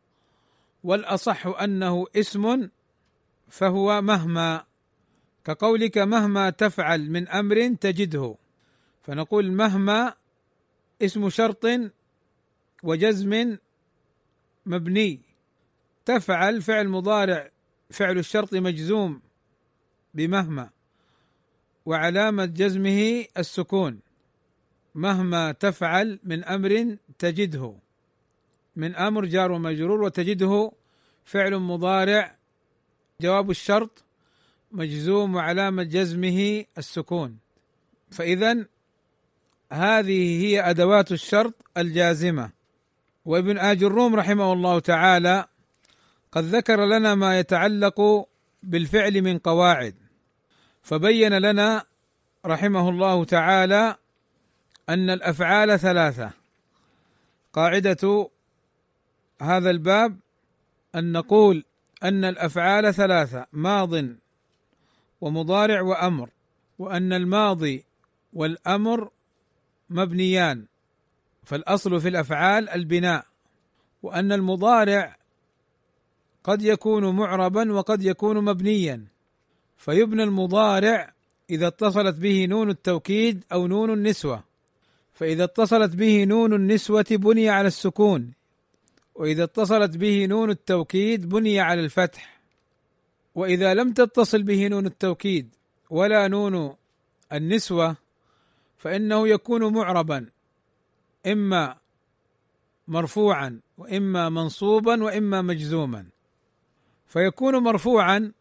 والأصح 0.84 1.48
أنه 1.48 2.06
اسم 2.16 2.70
فهو 3.50 4.02
مهما 4.02 4.64
كقولك 5.46 5.98
مهما 5.98 6.50
تفعل 6.50 7.12
من 7.12 7.28
أمر 7.28 7.76
تجده. 7.82 8.36
فنقول 9.04 9.52
مهما 9.52 10.14
اسم 11.02 11.30
شرط 11.30 11.66
وجزم 12.84 13.58
مبني. 14.66 15.22
تفعل 16.06 16.62
فعل 16.62 16.88
مضارع 16.88 17.52
فعل 17.90 18.18
الشرط 18.18 18.54
مجزوم 18.54 19.22
بمهما 20.14 20.70
وعلامة 21.86 22.46
جزمه 22.46 23.26
السكون. 23.38 24.09
مهما 24.96 25.52
تفعل 25.52 26.20
من 26.24 26.44
أمر 26.44 26.98
تجده. 27.20 27.76
من 28.76 28.96
أمر 28.96 29.26
جار 29.26 29.52
ومجرور 29.52 30.02
وتجده 30.02 30.72
فعل 31.26 31.58
مضارع. 31.60 32.36
جواب 33.22 33.50
الشرط 33.50 34.04
مجزوم 34.72 35.36
وعلامة 35.36 35.84
جزمه 35.84 36.66
السكون. 36.78 37.38
فإذا 38.12 38.66
هذه 39.72 40.46
هي 40.46 40.70
أدوات 40.70 41.12
الشرط 41.12 41.54
الجازمة. 41.78 42.52
وابن 43.26 43.58
آج 43.58 43.84
الروم 43.84 44.16
رحمه 44.16 44.54
الله 44.54 44.80
تعالى 44.80 45.46
قد 46.32 46.44
ذكر 46.44 46.86
لنا 46.86 47.16
ما 47.16 47.40
يتعلق 47.40 48.28
بالفعل 48.64 49.22
من 49.22 49.38
قواعد. 49.38 49.96
فبين 50.82 51.34
لنا 51.34 51.86
رحمه 52.46 52.90
الله 52.90 53.26
تعالى 53.26 53.96
أن 54.90 55.10
الأفعال 55.10 55.80
ثلاثة. 55.80 56.32
قاعدة 57.54 58.30
هذا 59.42 59.70
الباب 59.70 60.18
أن 60.96 61.12
نقول 61.12 61.64
أن 62.04 62.26
الأفعال 62.26 62.94
ثلاثة 62.94 63.46
ماض 63.54 64.06
ومضارع 65.22 65.82
وأمر 65.82 66.30
وأن 66.80 67.14
الماضي 67.14 67.84
والأمر 68.34 69.10
مبنيان 69.90 70.66
فالأصل 71.44 72.02
في 72.02 72.08
الأفعال 72.10 72.70
البناء 72.70 73.26
وأن 74.04 74.32
المضارع 74.32 75.18
قد 76.44 76.62
يكون 76.62 77.16
معربا 77.16 77.74
وقد 77.74 78.04
يكون 78.04 78.46
مبنيا 78.46 79.06
فيبنى 79.78 80.24
المضارع 80.24 81.14
إذا 81.50 81.68
اتصلت 81.68 82.16
به 82.16 82.46
نون 82.46 82.70
التوكيد 82.70 83.44
أو 83.52 83.68
نون 83.68 83.94
النسوة. 83.94 84.49
فإذا 85.20 85.44
اتصلت 85.44 85.96
به 85.96 86.24
نون 86.24 86.54
النسوة 86.54 87.06
بني 87.12 87.50
على 87.50 87.68
السكون 87.68 88.34
وإذا 89.16 89.44
اتصلت 89.44 89.98
به 89.98 90.26
نون 90.26 90.50
التوكيد 90.50 91.30
بني 91.30 91.60
على 91.60 91.82
الفتح 91.82 92.40
وإذا 93.36 93.74
لم 93.74 93.94
تتصل 93.94 94.44
به 94.44 94.68
نون 94.68 94.86
التوكيد 94.86 95.50
ولا 95.90 96.28
نون 96.28 96.76
النسوة 97.34 97.96
فإنه 98.78 99.28
يكون 99.28 99.74
معربا 99.74 100.26
إما 101.28 101.76
مرفوعا 102.88 103.60
وإما 103.78 104.30
منصوبا 104.30 105.04
وإما 105.04 105.42
مجزوما. 105.42 106.06
فيكون 107.08 107.56
مرفوعا 107.56 108.32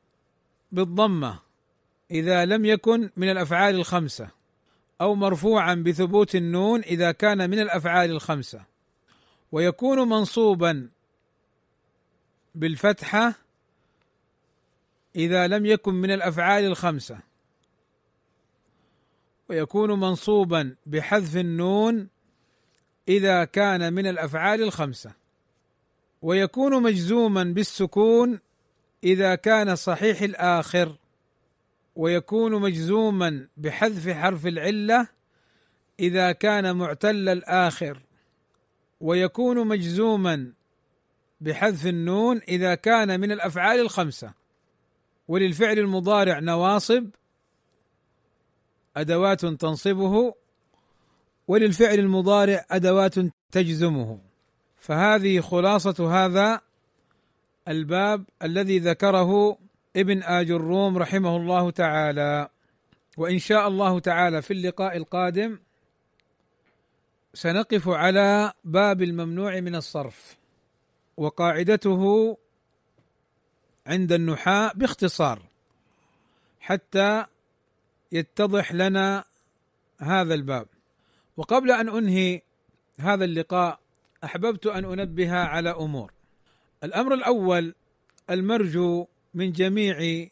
بالضمة 0.73 1.39
إذا 2.11 2.45
لم 2.45 2.65
يكن 2.65 3.11
من 3.17 3.31
الأفعال 3.31 3.75
الخمسة. 3.75 4.38
أو 5.01 5.15
مرفوعا 5.15 5.75
بثبوت 5.75 6.35
النون 6.35 6.81
إذا 6.81 7.13
كان 7.13 7.51
من 7.51 7.59
الأفعال 7.59 8.11
الخمسة. 8.11 8.63
ويكون 9.53 10.09
منصوبا 10.09 10.89
بالفتحة 12.55 13.35
إذا 15.17 15.47
لم 15.47 15.67
يكن 15.67 15.95
من 15.95 16.11
الأفعال 16.11 16.65
الخمسة. 16.65 17.19
ويكون 19.49 20.01
منصوبا 20.01 20.75
بحذف 20.87 21.37
النون 21.37 22.09
إذا 23.09 23.45
كان 23.45 23.93
من 23.93 24.07
الأفعال 24.07 24.63
الخمسة. 24.63 25.13
ويكون 26.23 26.83
مجزوما 26.83 27.45
بالسكون 27.45 28.41
إذا 29.05 29.35
كان 29.35 29.77
صحيح 29.77 30.23
الآخر. 30.23 30.97
ويكون 31.99 32.61
مجزوما 32.61 33.49
بحذف 33.57 34.09
حرف 34.09 34.47
العلة 34.47 35.09
إذا 36.01 36.33
كان 36.33 36.77
معتل 36.77 37.29
الآخر. 37.29 38.03
ويكون 39.01 39.67
مجزوما 39.67 40.53
بحذف 41.41 41.87
النون 41.87 42.41
إذا 42.49 42.75
كان 42.75 43.21
من 43.21 43.33
الأفعال 43.33 43.81
الخمسة. 43.81 44.33
وللفعل 45.29 45.79
المضارع 45.79 46.39
نواصب 46.39 47.11
أدوات 48.97 49.47
تنصبه 49.47 50.35
وللفعل 51.49 51.99
المضارع 51.99 52.67
أدوات 52.71 53.15
تجزمه. 53.53 54.19
فهذه 54.79 55.41
خلاصة 55.41 56.25
هذا 56.25 56.61
الباب 57.69 58.25
الذي 58.43 58.79
ذكره 58.79 59.59
ابن 59.99 60.23
آج 60.23 60.51
الروم 60.51 60.99
رحمه 60.99 61.37
الله 61.37 61.71
تعالى. 61.71 62.49
وإن 63.17 63.39
شاء 63.39 63.69
الله 63.69 63.99
تعالى 63.99 64.43
في 64.43 64.53
اللقاء 64.53 64.97
القادم 64.97 65.59
سنقف 67.35 67.89
على 67.89 68.53
باب 68.65 69.03
الممنوع 69.03 69.61
من 69.61 69.75
الصرف 69.75 70.37
وقاعدته 71.17 72.37
عند 73.87 74.13
النحاة 74.13 74.73
باختصار 74.75 75.43
حتى 76.61 77.25
يتضح 78.13 78.73
لنا 78.73 79.25
هذا 79.99 80.35
الباب. 80.35 80.67
وقبل 81.37 81.71
أن 81.71 81.89
أنهي 81.89 82.43
هذا 82.99 83.25
اللقاء 83.25 83.81
أحببت 84.25 84.67
أن 84.67 84.85
أنبه 84.85 85.33
على 85.33 85.71
أمور. 85.71 86.13
الأمر 86.85 87.15
الأول 87.15 87.75
المرجو 88.31 89.07
من 89.39 89.53
جميع 89.53 90.27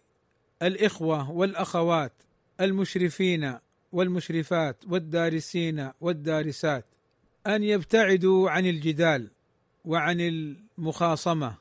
الإخوة 0.62 1.30
والأخوات 1.30 2.12
المشرفين 2.60 3.58
والمشرفات 3.92 4.76
والدارسين 4.88 5.90
والدارسات 6.00 6.84
أن 7.46 7.62
يبتعدوا 7.62 8.50
عن 8.50 8.66
الجدال 8.66 9.30
وعن 9.84 10.20
المخاصمة 10.20 11.54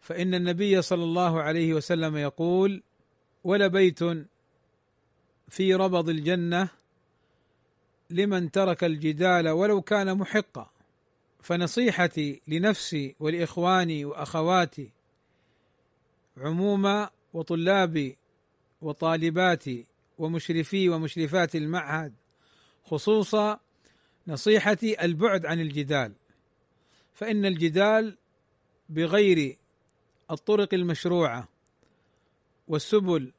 فإن 0.00 0.34
النبي 0.34 0.82
صلى 0.82 1.04
الله 1.04 1.42
عليه 1.42 1.74
وسلم 1.74 2.16
يقول 2.16 2.82
ولبيت 3.44 4.00
في 5.48 5.74
ربض 5.74 6.08
الجنة 6.08 6.68
لمن 8.10 8.50
ترك 8.50 8.84
الجدال 8.84 9.48
ولو 9.48 9.82
كان 9.82 10.18
محقا 10.18 10.70
فنصيحتي 11.40 12.40
لنفسي 12.48 13.16
ولإخواني 13.20 14.04
وأخواتي 14.04 14.90
عموما 16.36 17.10
وطلابي 17.32 18.18
وطالباتي 18.80 19.86
ومشرفي 20.18 20.88
ومشرفات 20.88 21.56
المعهد 21.56 22.14
خصوصا 22.84 23.60
نصيحتي 24.26 25.04
البعد 25.04 25.46
عن 25.46 25.60
الجدال. 25.60 26.12
فإن 27.14 27.44
الجدال 27.44 28.18
بغير 28.88 29.56
الطرق 30.30 30.74
المشروعة 30.74 31.48
والسبل 32.68 33.32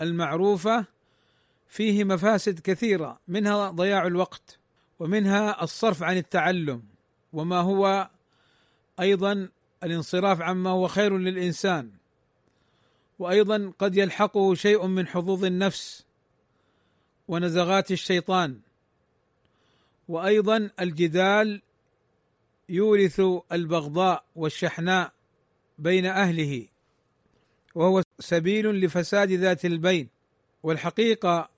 المعروفة 0.00 0.86
فيه 1.68 2.04
مفاسد 2.04 2.60
كثيرة 2.60 3.20
منها 3.28 3.70
ضياع 3.70 4.06
الوقت 4.06 4.58
ومنها 4.98 5.62
الصرف 5.62 6.02
عن 6.02 6.16
التعلم 6.16 6.82
وما 7.32 7.60
هو 7.60 8.10
أيضا 9.00 9.48
الانصراف 9.82 10.40
عما 10.40 10.70
هو 10.70 10.88
خير 10.88 11.18
للإنسان. 11.18 11.90
وأيضا 13.22 13.72
قد 13.78 13.96
يلحقه 13.96 14.54
شيء 14.54 14.86
من 14.86 15.06
حظوظ 15.06 15.44
النفس 15.44 16.06
ونزغات 17.28 17.90
الشيطان. 17.90 18.60
وأيضا 20.08 20.70
الجدال 20.80 21.62
يورث 22.68 23.22
البغضاء 23.52 24.24
والشحناء 24.36 25.12
بين 25.78 26.06
أهله 26.06 26.68
وهو 27.74 28.02
سبيل 28.18 28.66
لفساد 28.80 29.32
ذات 29.32 29.64
البين. 29.64 30.08
والحقيقة 30.62 31.48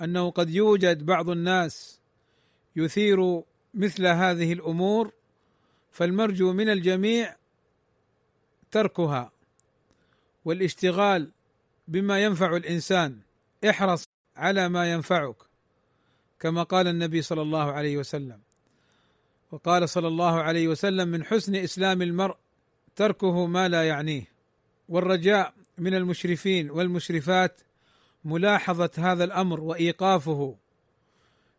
أنه 0.00 0.30
قد 0.30 0.50
يوجد 0.50 1.06
بعض 1.06 1.30
الناس 1.30 2.00
يثير 2.76 3.42
مثل 3.74 4.06
هذه 4.06 4.52
الأمور 4.52 5.12
فالمرجو 5.90 6.52
من 6.52 6.68
الجميع 6.68 7.36
تركها. 8.70 9.32
والاشتغال 10.44 11.30
بما 11.88 12.24
ينفع 12.24 12.56
الإنسان. 12.56 13.18
احرص 13.70 14.04
على 14.36 14.68
ما 14.68 14.92
ينفعك 14.92 15.36
كما 16.40 16.62
قال 16.62 16.88
النبي 16.88 17.22
صلى 17.22 17.42
الله 17.42 17.72
عليه 17.72 17.96
وسلم. 17.96 18.40
وقال 19.50 19.88
صلى 19.88 20.08
الله 20.08 20.40
عليه 20.42 20.68
وسلم 20.68 21.08
من 21.08 21.24
حسن 21.24 21.54
إسلام 21.54 22.02
المرء 22.02 22.36
تركه 22.96 23.46
ما 23.46 23.68
لا 23.68 23.88
يعنيه. 23.88 24.32
والرجاء 24.88 25.54
من 25.78 25.94
المشرفين 25.94 26.70
والمشرفات 26.70 27.60
ملاحظة 28.24 28.90
هذا 28.98 29.24
الأمر 29.24 29.60
وإيقافه 29.60 30.56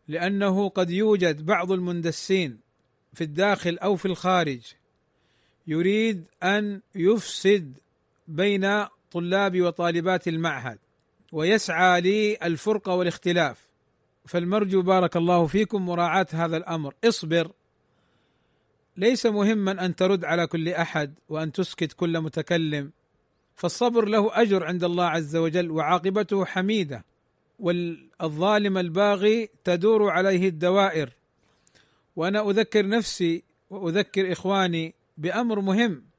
لأنه 0.08 0.68
قد 0.68 0.90
يوجد 0.90 1.46
بعض 1.46 1.72
المندسين 1.72 2.58
في 3.14 3.24
الداخل 3.24 3.78
أو 3.78 3.96
في 3.96 4.06
الخارج 4.06 4.60
يريد 5.66 6.24
أن 6.42 6.80
يفسد 6.94 7.78
بين 8.28 8.84
طلاب 9.10 9.60
وطالبات 9.60 10.28
المعهد 10.28 10.78
ويسعى 11.32 12.00
للفرقه 12.00 12.94
والاختلاف. 12.94 13.68
فالمرجو 14.26 14.82
بارك 14.82 15.16
الله 15.16 15.46
فيكم 15.46 15.86
مراعاة 15.86 16.26
هذا 16.32 16.56
الأمر. 16.56 16.94
اصبر. 17.04 17.52
ليس 18.96 19.26
مهما 19.26 19.84
أن 19.84 19.96
ترد 19.96 20.24
على 20.24 20.46
كل 20.46 20.68
أحد 20.68 21.14
وأن 21.28 21.52
تسكت 21.52 21.92
كل 21.92 22.20
متكلم. 22.20 22.92
فالصبر 23.56 24.04
له 24.04 24.42
أجر 24.42 24.64
عند 24.64 24.84
الله 24.84 25.04
عز 25.04 25.36
وجل 25.36 25.70
وعاقبته 25.70 26.44
حميدة. 26.44 27.04
والظالم 27.58 28.78
الباغي 28.78 29.48
تدور 29.64 30.10
عليه 30.10 30.48
الدوائر. 30.48 31.10
وأنا 32.16 32.50
أذكر 32.50 32.88
نفسي 32.88 33.42
وأذكر 33.70 34.32
إخواني 34.32 34.94
بأمر 35.18 35.60
مهم. 35.60 36.13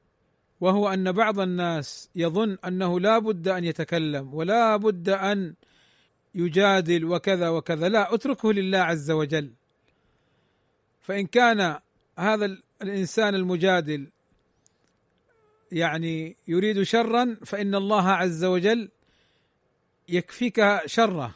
وهو 0.60 0.88
أن 0.88 1.12
بعض 1.12 1.40
الناس 1.40 2.10
يظن 2.14 2.58
أنه 2.64 3.00
لا 3.00 3.18
بد 3.18 3.48
أن 3.48 3.64
يتكلم 3.64 4.34
ولا 4.34 4.76
بد 4.76 5.08
أن 5.08 5.54
يجادل 6.34 7.04
وكذا 7.04 7.48
وكذا. 7.48 7.88
لا 7.88 8.14
اتركه 8.14 8.52
لله 8.52 8.78
عز 8.78 9.10
وجل. 9.10 9.52
فإن 11.00 11.26
كان 11.26 11.78
هذا 12.18 12.56
الإنسان 12.82 13.34
المجادل 13.34 14.10
يعني 15.72 16.36
يريد 16.48 16.82
شرا 16.82 17.36
فإن 17.44 17.74
الله 17.74 18.08
عز 18.08 18.44
وجل 18.44 18.88
يكفيك 20.08 20.80
شره 20.86 21.34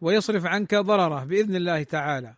ويصرف 0.00 0.46
عنك 0.46 0.74
ضرره 0.74 1.24
بإذن 1.24 1.56
الله 1.56 1.82
تعالى. 1.82 2.34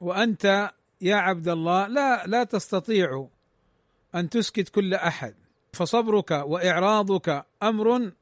وأنت 0.00 0.70
يا 1.00 1.16
عبد 1.16 1.48
الله 1.48 1.86
لا 1.86 2.26
لا 2.26 2.44
تستطيع 2.44 3.28
أن 4.14 4.30
تسكت 4.30 4.68
كل 4.68 4.94
أحد. 4.94 5.34
فصبرك 5.74 6.30
وإعراضك 6.30 7.44
أمر 7.62 8.12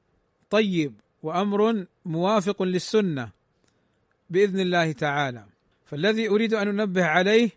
طيب 0.50 0.94
وأمر 1.22 1.86
موافق 2.04 2.62
للسنة 2.62 3.30
بإذن 4.30 4.60
الله 4.60 4.92
تعالى. 4.92 5.44
فالذي 5.86 6.28
أريد 6.28 6.54
أن 6.54 6.68
أنبه 6.68 7.04
عليه 7.04 7.50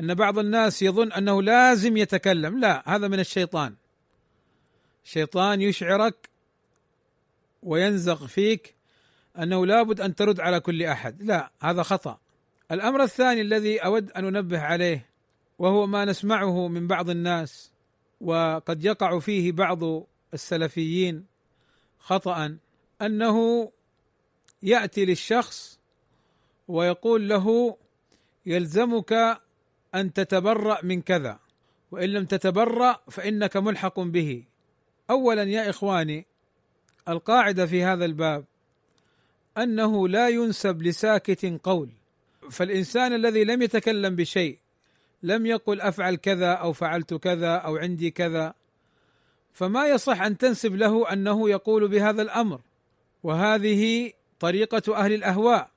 أن 0.00 0.14
بعض 0.14 0.38
الناس 0.38 0.82
يظن 0.82 1.12
أنه 1.12 1.42
لازم 1.42 1.96
يتكلم. 1.96 2.60
لا 2.60 2.82
هذا 2.86 3.08
من 3.08 3.20
الشيطان. 3.20 3.74
الشيطان 5.04 5.62
يشعرك 5.62 6.28
وينزغ 7.62 8.26
فيك 8.26 8.74
أنه 9.38 9.66
لابد 9.66 10.00
أن 10.00 10.14
ترد 10.14 10.40
على 10.40 10.60
كل 10.60 10.82
أحد. 10.82 11.22
لا 11.22 11.50
هذا 11.60 11.82
خطأ. 11.82 12.18
الأمر 12.72 13.02
الثاني 13.02 13.40
الذي 13.40 13.78
أود 13.78 14.10
أن 14.10 14.24
أنبه 14.36 14.60
عليه 14.60 15.06
وهو 15.58 15.86
ما 15.86 16.04
نسمعه 16.04 16.68
من 16.68 16.86
بعض 16.86 17.10
الناس 17.10 17.71
وقد 18.22 18.84
يقع 18.84 19.18
فيه 19.18 19.52
بعض 19.52 20.06
السلفيين 20.34 21.24
خطأ 21.98 22.56
أنه 23.02 23.70
يأتي 24.62 25.04
للشخص 25.04 25.80
ويقول 26.68 27.28
له 27.28 27.76
يلزمك 28.46 29.40
أن 29.94 30.12
تتبرأ 30.12 30.78
من 30.82 31.02
كذا 31.02 31.38
وإن 31.90 32.08
لم 32.08 32.24
تتبرأ 32.24 33.00
فإنك 33.10 33.56
ملحق 33.56 34.00
به. 34.00 34.44
اولا 35.10 35.42
يا 35.42 35.70
إخواني 35.70 36.26
القاعدة 37.08 37.66
في 37.66 37.84
هذا 37.84 38.04
الباب 38.04 38.44
أنه 39.58 40.08
لا 40.08 40.28
ينسب 40.28 40.82
لساكت 40.82 41.60
قول 41.62 41.90
فالإنسان 42.50 43.12
الذي 43.12 43.44
لم 43.44 43.62
يتكلم 43.62 44.16
بشيء 44.16 44.58
لم 45.22 45.46
يقل 45.46 45.80
أفعل 45.80 46.14
كذا 46.14 46.52
أو 46.52 46.72
فعلت 46.72 47.14
كذا 47.14 47.54
أو 47.54 47.76
عندي 47.76 48.10
كذا. 48.10 48.54
فما 49.52 49.86
يصح 49.86 50.22
أن 50.22 50.38
تنسب 50.38 50.74
له 50.74 51.12
أنه 51.12 51.50
يقول 51.50 51.88
بهذا 51.88 52.22
الأمر. 52.22 52.60
وهذه 53.22 54.12
طريقة 54.40 54.96
أهل 54.96 55.12
الأهواء 55.12 55.70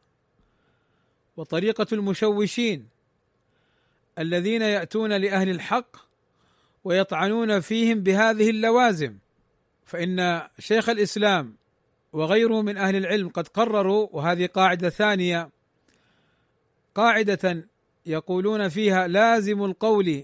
وطريقة 1.38 1.88
المشوشين 1.92 2.88
الذين 4.20 4.62
يأتون 4.62 5.14
لأهل 5.14 5.50
الحق 5.50 5.98
ويطعنون 6.84 7.60
فيهم 7.60 8.00
بهذه 8.00 8.50
اللوازم. 8.50 9.18
فإن 9.86 10.48
شيخ 10.60 10.90
الإسلام 10.90 11.56
وغيره 12.14 12.62
من 12.62 12.78
أهل 12.78 12.96
العلم 12.96 13.30
قد 13.30 13.48
قرروا 13.48 14.08
وهذه 14.12 14.46
قاعدة 14.46 14.90
ثانية 14.90 15.50
قاعدة 16.96 17.68
يقولون 18.06 18.70
فيها 18.70 19.08
لازم 19.08 19.64
القول 19.64 20.24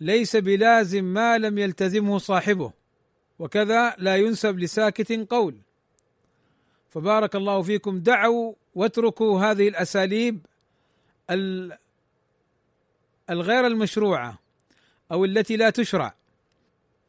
ليس 0.00 0.36
بلازم 0.36 1.04
ما 1.04 1.38
لم 1.38 1.58
يلتزمه 1.58 2.18
صاحبه 2.18 2.72
وكذا 3.38 3.94
لا 3.98 4.16
ينسب 4.16 4.58
لساكت 4.58 5.12
قول. 5.30 5.54
فبارك 6.90 7.36
الله 7.36 7.62
فيكم 7.62 7.98
دعوا 7.98 8.54
واتركوا 8.74 9.40
هذه 9.40 9.68
الأساليب 9.68 10.46
الغير 13.30 13.66
المشروعة 13.66 14.38
أو 15.12 15.24
التي 15.24 15.56
لا 15.56 15.70
تشرع. 15.70 16.14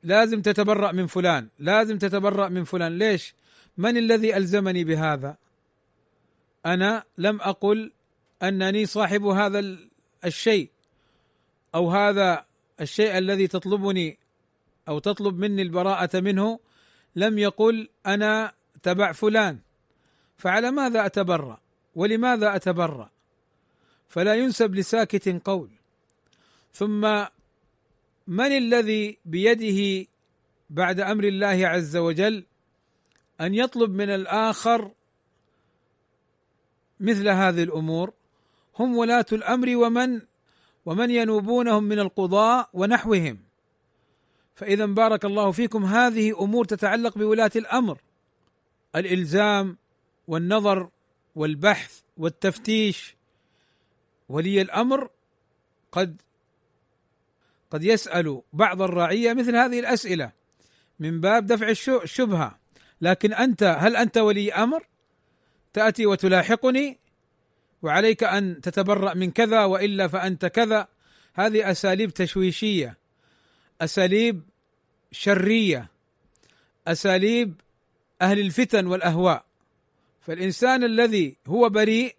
لازم 0.04 0.42
تتبرأ 0.42 0.92
من 0.92 1.08
فلان 1.08 1.48
لازم 1.60 1.98
تتبرأ 1.98 2.50
من 2.50 2.64
فلان. 2.64 2.98
ليش؟ 2.98 3.34
من 3.78 3.98
الذي 3.98 4.38
ألزمني 4.38 4.84
بهذا؟ 4.84 5.38
أنا 6.66 7.04
لم 7.18 7.42
أقل 7.42 7.92
أنني 8.44 8.86
صاحب 8.86 9.26
هذا 9.26 9.78
الشيء 10.26 10.70
أو 11.76 11.92
هذا 11.92 12.46
الشيء 12.82 13.18
الذي 13.18 13.48
تطلبني 13.48 14.18
أو 14.88 15.00
تطلب 15.00 15.40
مني 15.40 15.62
البراءة 15.62 16.20
منه 16.20 16.60
لم 17.16 17.38
يقل 17.38 17.90
أنا 18.06 18.54
تبع 18.84 19.12
فلان. 19.12 19.60
فعلى 20.38 20.72
ماذا 20.72 21.06
أتبرأ؟ 21.06 21.60
ولماذا 21.96 22.56
أتبرأ؟ 22.56 23.10
فلا 24.10 24.36
ينسب 24.36 24.76
لساكت 24.76 25.42
قول. 25.46 25.70
ثم 26.74 27.26
من 28.28 28.52
الذي 28.58 29.18
بيده 29.26 30.08
بعد 30.70 31.00
أمر 31.00 31.24
الله 31.24 31.68
عز 31.68 31.98
وجل 31.98 32.44
أن 33.42 33.56
يطلب 33.56 33.92
من 33.92 34.10
الآخر 34.10 34.92
مثل 37.00 37.30
هذه 37.30 37.64
الأمور؟ 37.64 38.14
هم 38.80 38.98
ولاة 38.98 39.26
الأمر 39.32 39.76
ومن 39.76 40.22
ومن 40.86 41.12
ينوبونهم 41.12 41.84
من 41.84 42.00
القضاء 42.00 42.70
ونحوهم. 42.74 43.40
فإذا 44.56 44.86
بارك 44.86 45.26
الله 45.26 45.52
فيكم 45.52 45.86
هذه 45.86 46.44
أمور 46.44 46.66
تتعلق 46.66 47.18
بولاة 47.18 47.52
الأمر. 47.56 48.02
الإلزام 48.96 49.78
والنظر 50.28 50.90
والبحث 51.36 52.00
والتفتيش. 52.18 53.16
ولي 54.30 54.62
الأمر 54.62 55.10
قد 55.92 56.22
قد 57.72 57.84
يسأل 57.84 58.42
بعض 58.54 58.82
الرعية 58.82 59.34
مثل 59.34 59.56
هذه 59.56 59.80
الأسئلة 59.80 60.32
من 61.00 61.22
باب 61.22 61.46
دفع 61.46 61.70
الشبهة 62.04 62.60
لكن 63.02 63.34
أنت 63.34 63.64
هل 63.64 63.96
أنت 63.96 64.18
ولي 64.18 64.54
أمر؟ 64.54 64.88
تأتي 65.74 66.06
وتلاحقني. 66.06 67.00
وعليك 67.86 68.24
أن 68.24 68.62
تتبرأ 68.62 69.14
من 69.14 69.32
كذا 69.32 69.66
وإلا 69.66 70.08
فأنت 70.08 70.46
كذا. 70.46 70.88
هذه 71.34 71.72
أساليب 71.72 72.14
تشويشية 72.14 72.98
أساليب 73.82 74.42
شرية 75.12 75.90
أساليب 76.88 77.54
أهل 78.22 78.40
الفتن 78.40 78.88
والأهواء. 78.88 79.46
فالإنسان 80.22 80.84
الذي 80.84 81.36
هو 81.48 81.70
بريء 81.70 82.16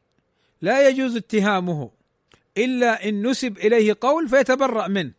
لا 0.62 0.88
يجوز 0.88 1.16
اتهامه 1.16 1.90
إلا 2.58 3.08
إن 3.08 3.26
نسب 3.26 3.58
إليه 3.58 3.96
قول 4.00 4.28
فيتبرأ 4.28 4.88
منه. 4.88 5.12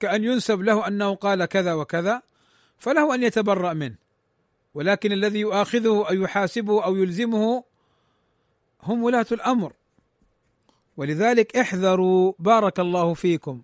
كأن 0.00 0.24
ينسب 0.24 0.62
له 0.62 0.88
أنه 0.88 1.14
قال 1.14 1.44
كذا 1.44 1.72
وكذا 1.72 2.22
فله 2.78 3.14
أن 3.14 3.22
يتبرأ 3.22 3.72
منه. 3.72 3.94
ولكن 4.74 5.12
الذي 5.12 5.38
يؤاخذه 5.38 6.06
أو 6.08 6.14
يحاسبه 6.14 6.84
أو 6.84 6.96
يلزمه 6.96 7.64
هم 8.82 9.02
ولاة 9.02 9.26
الأمر. 9.32 9.72
ولذلك 10.96 11.56
احذروا 11.56 12.32
بارك 12.38 12.80
الله 12.80 13.14
فيكم. 13.14 13.62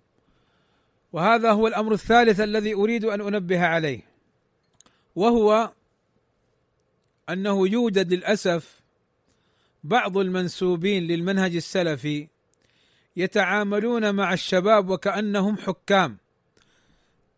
وهذا 1.13 1.51
هو 1.51 1.67
الأمر 1.67 1.93
الثالث 1.93 2.39
الذي 2.39 2.73
أريد 2.73 3.05
أن 3.05 3.21
أنبه 3.21 3.65
عليه. 3.65 4.01
وهو 5.15 5.71
أنه 7.29 7.67
يوجد 7.67 8.13
للأسف 8.13 8.81
بعض 9.83 10.17
المنسوبين 10.17 11.03
للمنهج 11.03 11.55
السلفي 11.55 12.27
يتعاملون 13.15 14.15
مع 14.15 14.33
الشباب 14.33 14.89
وكأنهم 14.89 15.57
حكام 15.57 16.17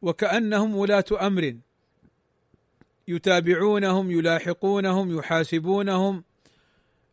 وكأنهم 0.02 0.76
ولاة 0.76 1.06
أمر. 1.22 1.58
يتابعونهم 3.08 4.12
يلاحقونهم 4.12 5.18
يحاسبونهم 5.18 6.24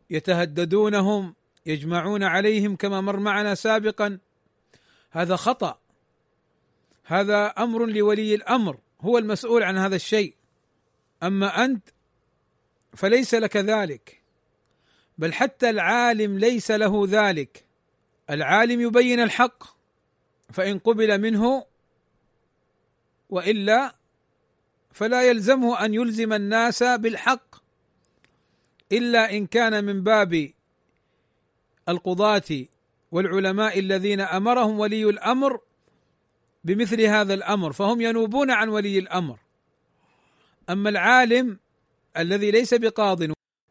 يتهددونهم 0.09 1.35
يجمعون 1.65 2.23
عليهم 2.23 2.75
كما 2.75 3.01
مر 3.01 3.19
معنا 3.19 3.55
سابقا. 3.55 4.19
هذا 5.11 5.35
خطأ. 5.35 5.79
هذا 7.03 7.45
أمر 7.47 7.85
لولي 7.85 8.35
الأمر 8.35 8.77
هو 9.01 9.17
المسؤول 9.17 9.63
عن 9.63 9.77
هذا 9.77 9.95
الشيء. 9.95 10.35
أما 11.23 11.65
أنت 11.65 11.89
فليس 12.95 13.33
لك 13.33 13.57
ذلك 13.57 14.21
بل 15.17 15.33
حتى 15.33 15.69
العالم 15.69 16.39
ليس 16.39 16.71
له 16.71 17.05
ذلك. 17.09 17.65
العالم 18.29 18.81
يبين 18.81 19.19
الحق 19.19 19.63
فإن 20.53 20.79
قبل 20.79 21.21
منه 21.21 21.65
وإلا 23.29 23.95
فلا 24.91 25.23
يلزمه 25.23 25.85
أن 25.85 25.93
يلزم 25.93 26.33
الناس 26.33 26.83
بالحق. 26.83 27.64
إلا 28.91 29.31
إن 29.31 29.47
كان 29.47 29.85
من 29.85 30.03
باب 30.03 30.51
القضاة 31.89 32.65
والعلماء 33.11 33.79
الذين 33.79 34.21
أمرهم 34.21 34.79
ولي 34.79 35.09
الأمر 35.09 35.59
بمثل 36.63 37.01
هذا 37.01 37.33
الأمر 37.33 37.71
فهم 37.73 38.01
ينوبون 38.01 38.51
عن 38.51 38.69
ولي 38.69 38.99
الأمر. 38.99 39.39
أما 40.69 40.89
العالم 40.89 41.59
الذي 42.17 42.51
ليس 42.51 42.73
بقاض 42.73 43.19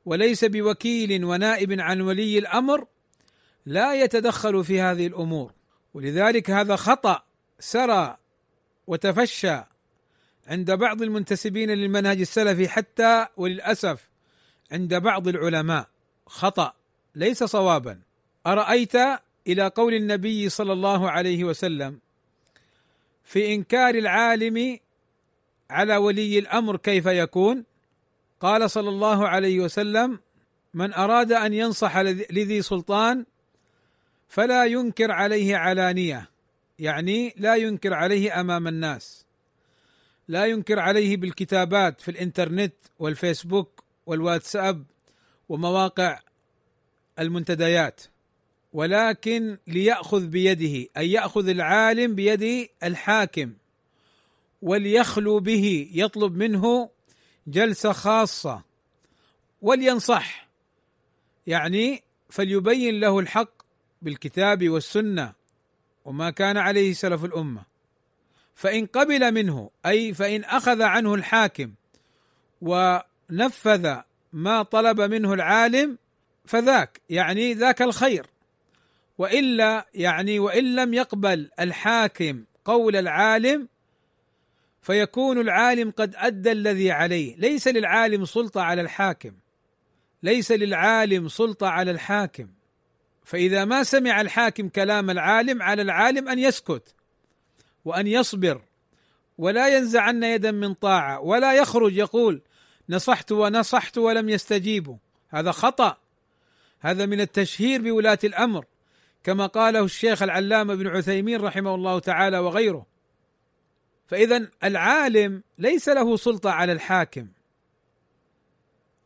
وليس 0.05 0.45
بوكيل 0.45 1.25
ونائب 1.25 1.81
عن 1.81 2.01
ولي 2.01 2.39
الأمر 2.39 2.87
لا 3.67 3.95
يتدخل 3.95 4.65
في 4.65 4.81
هذه 4.81 5.07
الأمور. 5.07 5.53
ولذلك 5.95 6.51
هذا 6.51 6.77
خطأ 6.77 7.23
سرى 7.59 8.17
وتفشى 8.87 9.63
عند 10.47 10.71
بعض 10.71 11.03
المنتسبين 11.03 11.71
للمنهج 11.71 12.21
السلفي 12.21 12.69
حتى 12.69 13.27
وللأسف 13.37 14.14
عند 14.73 14.95
بعض 14.95 15.29
العلماء. 15.29 15.89
خطأ 16.27 16.73
ليس 17.15 17.45
صوابا. 17.45 17.99
أرأيت 18.47 18.95
إلى 19.47 19.67
قول 19.67 19.95
النبي 19.95 20.49
صلى 20.49 20.73
الله 20.73 21.11
عليه 21.11 21.45
وسلم 21.45 21.99
في 23.25 23.55
إنكار 23.55 23.95
العالم 23.95 24.79
على 25.71 25.97
ولي 25.97 26.39
الأمر 26.39 26.77
كيف 26.77 27.07
يكون؟ 27.07 27.65
قال 28.41 28.71
صلى 28.71 28.89
الله 28.89 29.29
عليه 29.29 29.61
وسلم: 29.61 30.19
من 30.75 30.93
أراد 30.93 31.33
أن 31.33 31.55
ينصح 31.55 31.99
لذي 31.99 32.63
سلطان 32.63 33.25
فلا 34.29 34.65
ينكر 34.65 35.13
عليه 35.13 35.57
علانية. 35.57 36.31
يعني 36.79 37.35
لا 37.37 37.57
ينكر 37.57 37.95
عليه 37.95 38.41
أمام 38.41 38.69
الناس. 38.69 39.27
لا 40.29 40.47
ينكر 40.47 40.79
عليه 40.79 41.17
بالكتابات 41.17 42.01
في 42.01 42.11
الإنترنت 42.11 42.75
والفيسبوك 42.99 43.84
والواتساب 44.07 44.85
ومواقع 45.49 46.21
المنتديات 47.19 48.01
ولكن 48.73 49.59
ليأخذ 49.67 50.27
بيده 50.27 50.89
أي 50.97 51.13
يأخذ 51.13 51.49
العالم 51.49 52.15
بيد 52.15 52.69
الحاكم 52.83 53.53
وليخلو 54.63 55.41
به 55.41 55.91
يطلب 55.93 56.37
منه 56.37 56.91
جلسة 57.47 57.93
خاصة 57.93 58.63
ولينصح. 59.63 60.49
يعني 61.47 62.03
فليبين 62.31 63.01
له 63.01 63.19
الحق 63.19 63.51
بالكتاب 64.03 64.69
والسنة 64.69 65.33
وما 66.05 66.31
كان 66.31 66.57
عليه 66.57 66.93
سلف 66.93 67.25
الأمة. 67.25 67.63
فإن 68.55 68.87
قبل 68.87 69.35
منه 69.35 69.71
أي 69.87 70.15
فإن 70.15 70.45
أخذ 70.45 70.83
عنه 70.83 71.15
الحاكم 71.15 71.75
ونفذ 73.31 73.97
ما 74.33 74.63
طلب 74.63 75.01
منه 75.01 75.33
العالم 75.33 75.99
فذاك 76.45 77.01
يعني 77.11 77.55
ذاك 77.55 77.83
الخير. 77.83 78.27
وإلا 79.19 79.87
يعني 79.95 80.39
وإن 80.39 80.75
لم 80.75 80.95
يقبل 80.95 81.51
الحاكم 81.61 82.45
قول 82.65 82.97
العالم 82.97 83.69
فيكون 84.83 85.41
العالم 85.41 85.91
قد 85.91 86.15
أدى 86.17 86.53
الذي 86.53 86.91
عليه. 86.91 87.37
ليس 87.37 87.69
للعالم 87.69 88.25
سلطة 88.25 88.63
على 88.63 88.83
الحاكم. 88.83 89.33
ليس 90.23 90.53
للعالم 90.53 91.29
سلطة 91.29 91.69
على 91.69 91.91
الحاكم. 91.91 92.49
فإذا 93.25 93.65
ما 93.65 93.83
سمع 93.83 94.21
الحاكم 94.21 94.69
كلام 94.69 95.11
العالم 95.11 95.63
على 95.63 95.83
العالم 95.83 96.29
أن 96.29 96.39
يسكت 96.39 96.95
وأن 97.85 98.07
يصبر. 98.07 98.63
ولا 99.39 99.77
ينزعن 99.77 100.23
يدا 100.23 100.51
من 100.51 100.75
طاعة 100.75 101.21
ولا 101.21 101.53
يخرج 101.53 101.97
يقول 101.97 102.43
نصحت 102.89 103.33
ونصحت 103.33 103.99
ولم 103.99 104.29
يستجيبوا 104.29 104.97
هذا 105.29 105.51
خطأ. 105.53 105.97
هذا 106.81 107.07
من 107.07 107.21
التشهير 107.21 107.83
بولاة 107.83 108.19
الأمر 108.25 108.65
كما 109.25 109.47
قاله 109.47 109.85
الشيخ 109.85 110.23
العلامة 110.23 110.73
ابن 110.73 110.87
عثيمين 110.87 111.41
رحمه 111.41 111.75
الله 111.75 111.99
تعالى 111.99 112.39
وغيره. 112.39 112.87
فإذا 114.07 114.49
العالم 114.65 115.43
ليس 115.59 115.89
له 115.89 116.17
سلطة 116.17 116.51
على 116.51 116.73
الحاكم. 116.73 117.29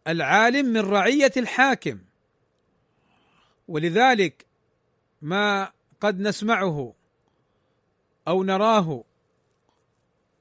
العالم 0.09 0.67
من 0.67 0.81
رعية 0.81 1.33
الحاكم. 1.37 1.99
ولذلك 3.69 4.47
ما 5.23 5.73
قد 6.01 6.21
نسمعه 6.21 6.95
أو 8.29 8.43
نراه 8.43 9.05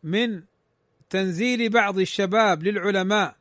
من 0.04 0.43
تنزيل 1.10 1.70
بعض 1.70 2.00
الشباب 2.00 2.63
للعلماء 2.63 3.36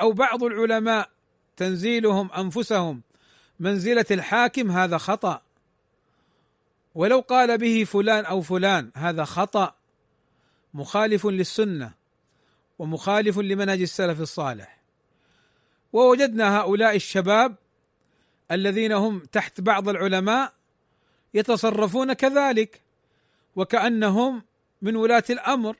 أو 0.00 0.12
بعض 0.12 0.44
العلماء 0.44 1.10
تنزيلهم 1.56 2.32
أنفسهم. 2.32 3.02
منزلة 3.60 4.06
الحاكم 4.10 4.70
هذا 4.70 4.98
خطأ. 4.98 5.42
ولو 6.94 7.20
قال 7.20 7.58
به 7.58 7.84
فلان 7.84 8.24
أو 8.24 8.42
فلان 8.42 8.90
هذا 8.96 9.24
خطأ. 9.24 9.74
مخالف 10.74 11.26
للسنة 11.26 11.92
ومخالف 12.78 13.38
لمنهج 13.38 13.80
السلف 13.80 14.20
الصالح. 14.20 14.78
ووجدنا 15.92 16.58
هؤلاء 16.60 16.96
الشباب 16.96 17.54
الذين 18.50 18.92
هم 18.92 19.18
تحت 19.32 19.60
بعض 19.60 19.88
العلماء 19.88 20.52
يتصرفون 21.34 22.12
كذلك 22.12 22.80
وكأنهم 23.56 24.42
من 24.82 24.96
ولاة 24.96 25.24
الأمر. 25.30 25.76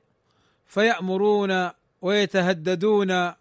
فيأمرون 0.69 1.71
ويتهددون 2.03 3.33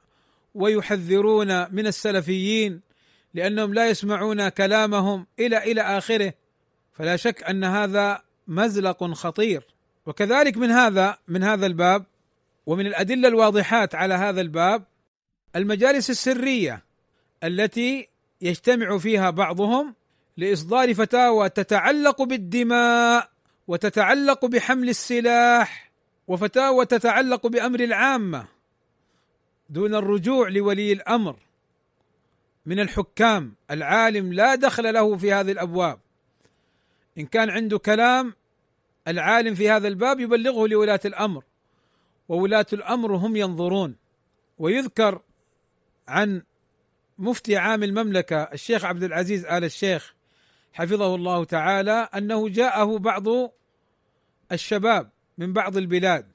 ويحذرون 0.55 1.73
من 1.73 1.87
السلفيين 1.87 2.81
لأنهم 3.33 3.73
لا 3.73 3.89
يسمعون 3.89 4.49
كلامهم 4.49 5.27
إلى 5.39 5.57
إلى 5.57 5.81
آخره. 5.81 6.33
فلا 6.93 7.15
شك 7.15 7.43
أن 7.43 7.63
هذا 7.63 8.21
مزلق 8.47 9.03
خطير. 9.03 9.63
وكذلك 10.05 10.57
من 10.57 10.71
هذا 10.71 11.17
من 11.27 11.43
هذا 11.43 11.65
الباب 11.65 12.05
ومن 12.65 12.87
الأدلة 12.87 13.27
الواضحات 13.27 13.95
على 13.95 14.13
هذا 14.13 14.41
الباب 14.41 14.83
المجالس 15.55 16.09
السرية 16.09 16.83
التي 17.43 18.07
يجتمع 18.41 18.97
فيها 18.97 19.29
بعضهم 19.29 19.95
لإصدار 20.37 20.93
فتاوى 20.93 21.49
تتعلق 21.49 22.21
بالدماء 22.21 23.29
وتتعلق 23.67 24.45
بحمل 24.45 24.89
السلاح 24.89 25.86
وفتاوى 26.27 26.85
تتعلق 26.85 27.47
بأمر 27.47 27.79
العامة 27.79 28.47
دون 29.69 29.95
الرجوع 29.95 30.49
لولي 30.49 30.91
الأمر 30.91 31.35
من 32.65 32.79
الحكام. 32.79 33.55
العالم 33.71 34.33
لا 34.33 34.55
دخل 34.55 34.93
له 34.93 35.17
في 35.17 35.33
هذه 35.33 35.51
الأبواب. 35.51 35.99
إن 37.17 37.25
كان 37.25 37.49
عنده 37.49 37.77
كلام 37.77 38.33
العالم 39.07 39.55
في 39.55 39.69
هذا 39.69 39.87
الباب 39.87 40.19
يبلغه 40.19 40.67
لولاة 40.67 40.99
الأمر 41.05 41.43
وولاة 42.29 42.65
الأمر 42.73 43.15
هم 43.15 43.35
ينظرون. 43.35 43.95
ويذكر 44.59 45.21
عن 46.07 46.41
مفتي 47.17 47.57
عام 47.57 47.83
المملكة 47.83 48.43
الشيخ 48.43 48.85
عبد 48.85 49.03
العزيز 49.03 49.45
آل 49.45 49.63
الشيخ 49.63 50.13
حفظه 50.73 51.15
الله 51.15 51.43
تعالى 51.43 52.09
أنه 52.15 52.49
جاءه 52.49 52.97
بعض 52.97 53.23
الشباب 54.51 55.09
من 55.37 55.53
بعض 55.53 55.77
البلاد 55.77 56.25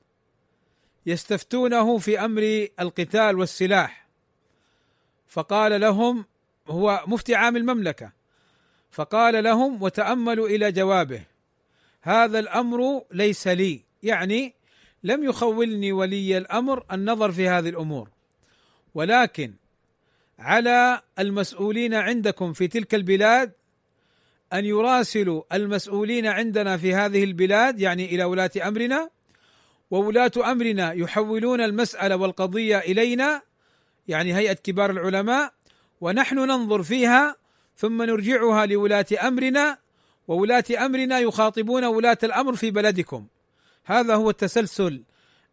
يستفتونه 1.07 1.99
في 1.99 2.25
أمر 2.25 2.67
القتال 2.81 3.39
والسلاح. 3.39 4.07
فقال 5.29 5.81
لهم 5.81 6.25
هو 6.69 7.05
مفتي 7.07 7.35
عام 7.35 7.57
المملكة. 7.57 8.13
فقال 8.91 9.45
لهم 9.45 9.83
وتأملوا 9.83 10.49
إلى 10.49 10.73
جوابه 10.73 11.23
هذا 12.03 12.39
الأمر 12.39 13.05
ليس 13.13 13.49
لي 13.49 13.81
يعني 14.03 14.55
لم 15.05 15.25
يخولني 15.25 15.93
ولي 15.93 16.39
الأمر 16.39 16.85
النظر 16.93 17.33
في 17.33 17.49
هذه 17.49 17.69
الأمور. 17.69 18.09
ولكن 18.95 19.55
على 20.39 21.03
المسؤولين 21.19 21.95
عندكم 21.95 22.53
في 22.53 22.69
تلك 22.69 22.95
البلاد 22.95 23.53
أن 24.53 24.65
يراسلوا 24.65 25.43
المسؤولين 25.53 26.27
عندنا 26.27 26.77
في 26.77 26.95
هذه 26.95 27.25
البلاد 27.25 27.81
يعني 27.81 28.05
إلى 28.05 28.25
ولاة 28.25 28.51
أمرنا. 28.67 29.11
وولاة 29.91 30.33
أمرنا 30.37 30.93
يحولون 30.93 31.61
المسألة 31.61 32.17
والقضية 32.17 32.79
إلينا 32.79 33.43
يعني 34.09 34.35
هيئة 34.35 34.53
كبار 34.53 34.91
العلماء. 34.91 35.53
ونحن 36.01 36.39
ننظر 36.39 36.83
فيها 36.83 37.37
ثم 37.77 38.03
نرجعها 38.03 38.67
لولاة 38.67 39.07
أمرنا. 39.23 39.79
وولاة 40.29 40.65
أمرنا 40.79 41.19
يخاطبون 41.19 41.85
ولاة 41.85 42.19
الأمر 42.23 42.57
في 42.57 42.71
بلدكم. 42.71 43.27
هذا 43.85 44.15
هو 44.15 44.31
التسلسل 44.31 45.03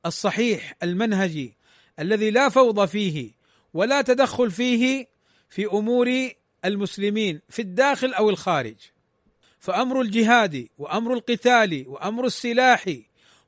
الصحيح 0.06 0.76
المنهجي 0.84 1.58
الذي 2.00 2.32
لا 2.32 2.50
فوضى 2.50 2.88
فيه 2.88 3.32
ولا 3.74 4.02
تدخل 4.02 4.52
فيه 4.52 5.08
في 5.50 5.66
أمور 5.66 6.30
المسلمين 6.66 7.42
في 7.50 7.62
الداخل 7.62 8.14
أو 8.14 8.30
الخارج. 8.30 8.76
فأمر 9.60 10.02
الجهاد 10.02 10.68
وأمر 10.78 11.14
القتال 11.14 11.86
وأمر 11.88 12.26
السلاح 12.26 12.86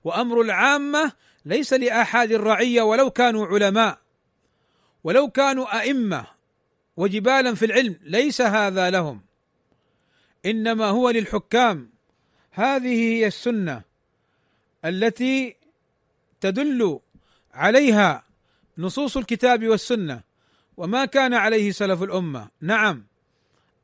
وأمر 0.03 0.41
العامة 0.41 1.11
ليس 1.45 1.73
لاحاد 1.73 2.31
الرعية 2.31 2.81
ولو 2.81 3.09
كانوا 3.09 3.47
علماء. 3.47 3.99
ولو 5.03 5.29
كانوا 5.29 5.79
أئمة 5.79 6.27
وجبالا 6.97 7.55
في 7.55 7.65
العلم 7.65 7.95
ليس 8.01 8.41
هذا 8.41 8.89
لهم. 8.89 9.21
إنما 10.45 10.85
هو 10.85 11.09
للحكام. 11.09 11.91
هذه 12.51 13.13
هي 13.13 13.27
السنة 13.27 13.81
التي 14.85 15.55
تدل 16.41 16.99
عليها 17.53 18.23
نصوص 18.77 19.17
الكتاب 19.17 19.67
والسنة. 19.67 20.30
وما 20.77 21.05
كان 21.05 21.33
عليه 21.33 21.71
سلف 21.71 22.03
الأمة. 22.03 22.49
نعم 22.61 23.05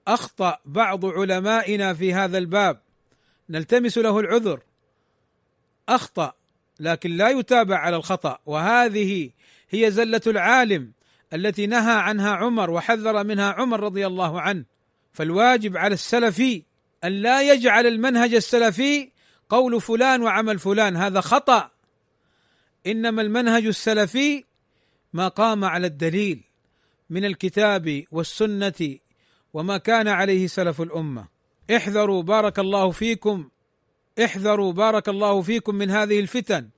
أخطأ 0.08 0.58
بعض 0.66 1.06
علمائنا 1.06 1.94
في 1.94 2.14
هذا 2.14 2.38
الباب. 2.38 2.82
نلتمس 3.50 3.98
له 3.98 4.20
العذر. 4.20 4.60
أخطأ 5.90 6.34
لكن 6.80 7.12
لا 7.12 7.30
يتابع 7.30 7.78
على 7.78 7.96
الخطأ. 7.96 8.40
وهذه 8.46 9.30
هي 9.70 9.92
زلة 9.92 10.22
العالم 10.28 10.92
التي 11.34 11.68
نهى 11.68 11.96
عنها 11.96 12.32
عمر 12.32 12.70
وحذر 12.70 13.24
منها 13.24 13.52
عمر 13.52 13.80
رضي 13.80 14.08
الله 14.08 14.42
عنه. 14.42 14.66
فالواجب 15.14 15.78
على 15.78 15.94
السلفي 15.94 16.64
أن 17.04 17.12
لا 17.12 17.54
يجعل 17.54 17.88
المنهج 17.88 18.34
السلفي 18.34 19.12
قول 19.50 19.82
فلان 19.82 20.22
وعمل 20.22 20.60
فلان. 20.60 20.96
هذا 20.96 21.22
خطأ. 21.22 21.72
إنما 22.88 23.22
المنهج 23.22 23.66
السلفي 23.66 24.44
ما 25.14 25.28
قام 25.28 25.66
على 25.66 25.88
الدليل. 25.88 26.47
من 27.10 27.26
الكتاب 27.26 28.04
والسنة 28.12 28.98
وما 29.54 29.78
كان 29.78 30.08
عليه 30.08 30.48
سلف 30.48 30.82
الأمة. 30.82 31.38
احذروا 31.76 32.24
بارك 32.24 32.60
الله 32.60 32.92
فيكم 32.92 33.50
احذروا 34.24 34.74
بارك 34.74 35.10
الله 35.10 35.42
فيكم 35.42 35.76
من 35.76 35.90
هذه 35.90 36.20
الفتن 36.20 36.70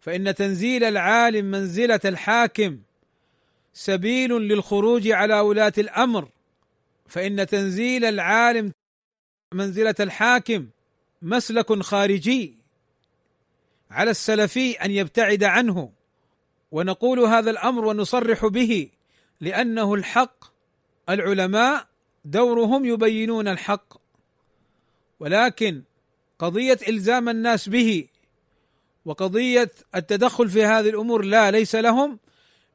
فإن 0.00 0.34
تنزيل 0.34 0.84
العالم 0.84 1.44
منزلة 1.44 2.00
الحاكم 2.04 2.78
سبيل 3.72 4.32
للخروج 4.32 5.08
على 5.08 5.40
ولاة 5.40 5.72
الأمر 5.78 6.28
فإن 7.06 7.46
تنزيل 7.46 8.04
العالم 8.04 8.72
منزلة 9.54 9.94
الحاكم 10.00 10.68
مسلك 11.22 11.82
خارجي 11.82 12.54
على 13.90 14.10
السلفي 14.10 14.72
أن 14.72 14.90
يبتعد 14.90 15.44
عنه 15.44 15.92
ونقول 16.70 17.18
هذا 17.20 17.50
الأمر 17.50 17.84
ونصرح 17.84 18.46
به. 18.46 18.90
لأنه 19.40 19.94
الحق 19.94 20.44
العلماء 21.08 21.86
دورهم 22.24 22.84
يبينون 22.84 23.48
الحق. 23.48 23.94
ولكن 25.20 25.82
قضية 26.38 26.78
إلزام 26.88 27.28
الناس 27.28 27.68
به 27.68 28.08
وقضية 29.04 29.70
التدخل 29.94 30.48
في 30.48 30.64
هذه 30.64 30.88
الأمور 30.88 31.24
لا 31.24 31.50
ليس 31.50 31.74
لهم 31.74 32.18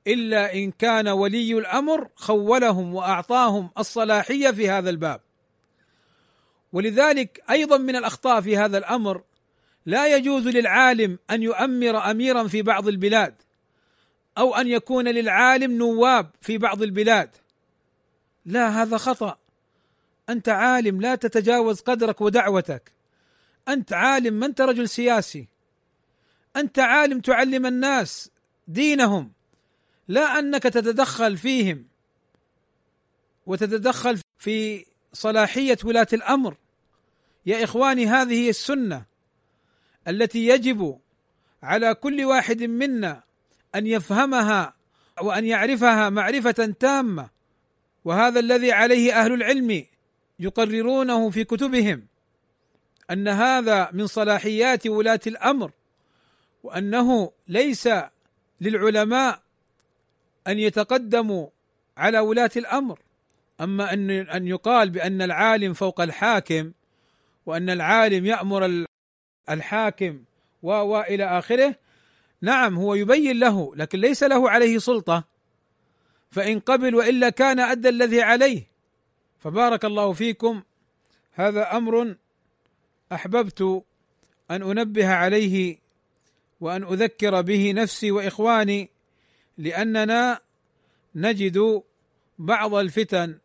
إلا 0.07 0.53
إن 0.53 0.71
كان 0.71 1.07
ولي 1.07 1.57
الأمر 1.57 2.09
خولهم 2.15 2.95
وأعطاهم 2.95 3.69
الصلاحية 3.77 4.51
في 4.51 4.69
هذا 4.69 4.89
الباب. 4.89 5.21
ولذلك 6.73 7.43
أيضا 7.49 7.77
من 7.77 7.95
الأخطاء 7.95 8.41
في 8.41 8.57
هذا 8.57 8.77
الأمر 8.77 9.23
لا 9.85 10.15
يجوز 10.15 10.47
للعالم 10.47 11.19
أن 11.31 11.43
يؤمر 11.43 12.11
اميرا 12.11 12.47
في 12.47 12.61
بعض 12.61 12.87
البلاد. 12.87 13.42
أو 14.37 14.55
أن 14.55 14.67
يكون 14.67 15.07
للعالم 15.07 15.71
نواب 15.71 16.29
في 16.41 16.57
بعض 16.57 16.81
البلاد. 16.81 17.29
لا 18.45 18.81
هذا 18.81 18.97
خطأ. 18.97 19.37
أنت 20.29 20.49
عالم 20.49 21.01
لا 21.01 21.15
تتجاوز 21.15 21.81
قدرك 21.81 22.21
ودعوتك. 22.21 22.91
أنت 23.67 23.93
عالم 23.93 24.33
ما 24.33 24.45
أنت 24.45 24.61
رجل 24.61 24.89
سياسي. 24.89 25.47
أنت 26.55 26.79
عالم 26.79 27.19
تعلم 27.19 27.65
الناس 27.65 28.31
دينهم. 28.67 29.31
لا 30.07 30.39
أنك 30.39 30.63
تتدخل 30.63 31.37
فيهم 31.37 31.85
وتتدخل 33.45 34.19
في 34.37 34.85
صلاحية 35.13 35.77
ولاة 35.83 36.07
الأمر. 36.13 36.57
يا 37.45 37.63
إخواني 37.63 38.07
هذه 38.07 38.49
السنة 38.49 39.05
التي 40.07 40.47
يجب 40.47 40.99
على 41.63 41.95
كل 41.95 42.25
واحد 42.25 42.63
منا 42.63 43.23
أن 43.75 43.87
يفهمها 43.87 44.73
وأن 45.21 45.45
يعرفها 45.45 46.09
معرفة 46.09 46.75
تامة. 46.79 47.29
وهذا 48.05 48.39
الذي 48.39 48.71
عليه 48.71 49.13
أهل 49.21 49.33
العلم 49.33 49.85
يقررونه 50.39 51.29
في 51.29 51.43
كتبهم 51.43 52.07
أن 53.11 53.27
هذا 53.27 53.89
من 53.93 54.07
صلاحيات 54.07 54.87
ولاة 54.87 55.19
الأمر 55.27 55.71
وأنه 56.63 57.31
ليس 57.47 57.89
للعلماء 58.61 59.41
أن 60.47 60.59
يتقدموا 60.59 61.47
على 61.97 62.19
ولاة 62.19 62.51
الأمر. 62.57 62.99
أما 63.61 63.93
أن 63.93 64.09
أن 64.11 64.47
يقال 64.47 64.89
بأن 64.89 65.21
العالم 65.21 65.73
فوق 65.73 66.01
الحاكم 66.01 66.71
وأن 67.45 67.69
العالم 67.69 68.25
يأمر 68.25 68.85
الحاكم 69.49 70.23
و 70.63 70.69
والى 70.71 71.23
آخره 71.23 71.75
نعم 72.43 72.75
هو 72.77 72.93
يبين 72.93 73.39
له 73.39 73.75
لكن 73.75 73.99
ليس 73.99 74.23
له 74.23 74.49
عليه 74.49 74.77
سلطة. 74.77 75.23
فإن 76.31 76.59
قبل 76.59 76.95
وإلا 76.95 77.29
كان 77.29 77.59
أدى 77.59 77.89
الذي 77.89 78.21
عليه. 78.21 78.67
فبارك 79.39 79.85
الله 79.85 80.13
فيكم. 80.13 80.63
هذا 81.33 81.77
أمر 81.77 82.15
أحببت 83.11 83.61
أن 84.51 84.63
أنبه 84.63 85.07
عليه 85.07 85.79
وأن 86.59 86.83
أذكر 86.83 87.41
به 87.41 87.71
نفسي 87.71 88.11
وإخواني 88.11 88.89
لأننا 89.57 90.39
نجد 91.15 91.83
بعض 92.39 92.73
الفتن 92.73 93.37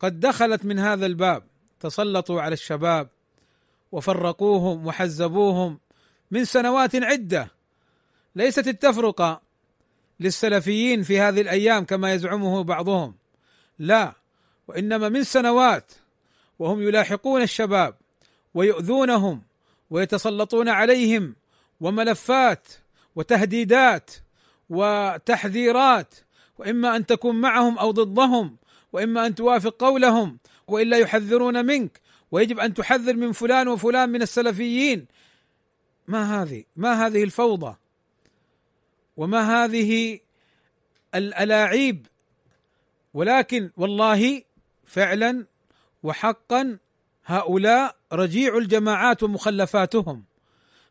قد 0.00 0.20
دخلت 0.20 0.64
من 0.64 0.78
هذا 0.78 1.06
الباب. 1.06 1.42
تسلطوا 1.80 2.40
على 2.40 2.52
الشباب 2.52 3.08
وفرقوهم 3.92 4.86
وحزبوهم 4.86 5.80
من 6.30 6.44
سنوات 6.44 6.96
عدة. 6.96 7.57
ليست 8.38 8.68
التفرقة 8.68 9.40
للسلفيين 10.20 11.02
في 11.02 11.20
هذه 11.20 11.40
الأيام 11.40 11.84
كما 11.84 12.12
يزعمه 12.12 12.62
بعضهم. 12.62 13.14
لا 13.78 14.12
وإنما 14.68 15.08
من 15.08 15.24
سنوات 15.24 15.92
وهم 16.58 16.82
يلاحقون 16.82 17.42
الشباب 17.42 17.94
ويؤذونهم 18.54 19.42
ويتسلطون 19.90 20.68
عليهم 20.68 21.34
وملفات 21.80 22.68
وتهديدات 23.16 24.10
وتحذيرات 24.70 26.14
وإما 26.58 26.96
أن 26.96 27.06
تكون 27.06 27.40
معهم 27.40 27.78
أو 27.78 27.90
ضدهم 27.90 28.56
وإما 28.92 29.26
أن 29.26 29.34
توافق 29.34 29.76
قولهم 29.78 30.38
وإلا 30.68 30.98
يحذرون 30.98 31.66
منك 31.66 32.00
ويجب 32.30 32.58
أن 32.58 32.74
تحذر 32.74 33.14
من 33.14 33.32
فلان 33.32 33.68
وفلان 33.68 34.08
من 34.08 34.22
السلفيين. 34.22 35.06
ما 36.08 36.42
هذه؟ 36.42 36.64
ما 36.76 37.06
هذه 37.06 37.24
الفوضى؟ 37.24 37.76
وما 39.18 39.64
هذه 39.64 40.20
الألاعيب؟ 41.14 42.06
ولكن 43.14 43.70
والله 43.76 44.42
فعلا 44.86 45.46
وحقا 46.02 46.78
هؤلاء 47.26 47.96
رجيع 48.12 48.56
الجماعات 48.56 49.22
ومخلفاتهم. 49.22 50.24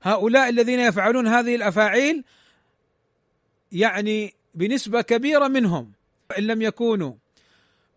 هؤلاء 0.01 0.49
الذين 0.49 0.79
يفعلون 0.79 1.27
هذه 1.27 1.55
الأفاعيل 1.55 2.23
يعني 3.71 4.33
بنسبة 4.55 5.01
كبيرة 5.01 5.47
منهم. 5.47 5.91
إن 6.37 6.43
لم 6.43 6.61
يكونوا 6.61 7.13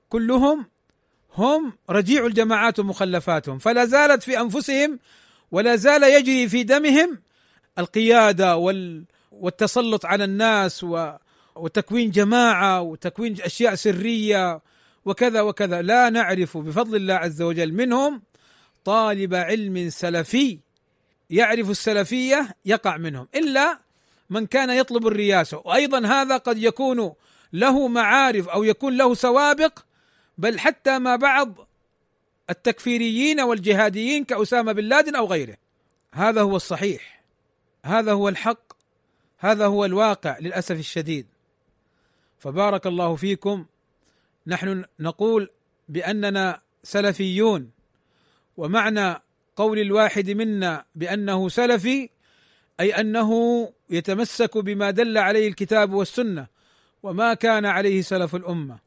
كلهم 0.09 0.66
هم 1.35 1.72
رجيع 1.91 2.26
الجماعات 2.26 2.78
ومخلفاتهم. 2.78 3.59
فلا 3.59 3.85
زالت 3.85 4.22
في 4.22 4.41
أنفسهم 4.41 4.99
ولا 5.51 5.76
زال 5.76 6.03
يجري 6.03 6.49
في 6.49 6.62
دمهم 6.62 7.18
القيادة 7.78 8.57
وال 8.57 9.05
والتسلط 9.31 10.07
على 10.07 10.24
الناس 10.24 10.85
و 10.85 11.12
وتكوين 11.57 12.11
جماعة 12.11 12.81
وتكوين 12.81 13.37
أشياء 13.41 13.74
سرية 13.74 14.62
وكذا 15.05 15.41
وكذا. 15.41 15.83
لا 15.83 16.11
نعرف 16.11 16.57
بفضل 16.57 16.97
الله 16.97 17.14
عز 17.14 17.43
وجل 17.43 17.72
منهم 17.72 18.22
طالب 18.85 19.35
علم 19.35 19.91
سلفي 19.91 20.59
يعرف 21.31 21.70
السلفية 21.70 22.57
يقع 22.64 22.97
منهم 22.97 23.28
إلا 23.35 23.78
من 24.31 24.47
كان 24.47 24.70
يطلب 24.70 25.07
الرياسة. 25.07 25.62
وأيضا 25.64 26.07
هذا 26.07 26.37
قد 26.37 26.59
يكون 26.59 27.12
له 27.53 27.89
معارف 27.89 28.49
أو 28.49 28.64
يكون 28.64 28.97
له 28.97 29.14
سوابق 29.14 29.78
بل 30.39 30.59
حتى 30.59 30.99
ما 30.99 31.16
بعض 31.16 31.68
التكفيريين 32.51 33.41
والجهاديين 33.41 34.24
كأسامة 34.24 34.72
بن 34.72 34.85
لادن 34.85 35.16
أو 35.16 35.26
غيره. 35.26 35.57
هذا 36.12 36.43
هو 36.43 36.57
الصحيح 36.57 37.22
هذا 37.85 38.12
هو 38.12 38.28
الحق. 38.28 38.70
هذا 39.41 39.66
هو 39.66 39.84
الواقع 39.84 40.38
للأسف 40.38 40.78
الشديد. 40.78 41.26
فبارك 42.38 42.86
الله 42.86 43.16
فيكم. 43.16 43.66
نحن 44.47 44.84
نقول 45.01 45.51
بأننا 45.88 46.61
سلفيون 46.82 47.70
ومعنى 48.57 49.20
قول 49.57 49.78
الواحد 49.78 50.30
منا 50.30 50.84
بأنه 50.95 51.49
سلفي 51.49 52.09
أي 52.80 53.01
أنه 53.01 53.32
يتمسك 53.91 54.59
بما 54.59 54.91
دل 54.91 55.18
عليه 55.18 55.49
الكتاب 55.49 55.93
والسنة 55.93 56.47
وما 57.03 57.34
كان 57.34 57.66
عليه 57.66 58.03
سلف 58.03 58.34
الأمة. 58.34 58.78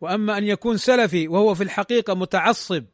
وأما 0.00 0.38
أن 0.38 0.44
يكون 0.44 0.76
سلفي 0.76 1.28
وهو 1.28 1.54
في 1.54 1.62
الحقيقة 1.62 2.14
متعصب 2.14 2.84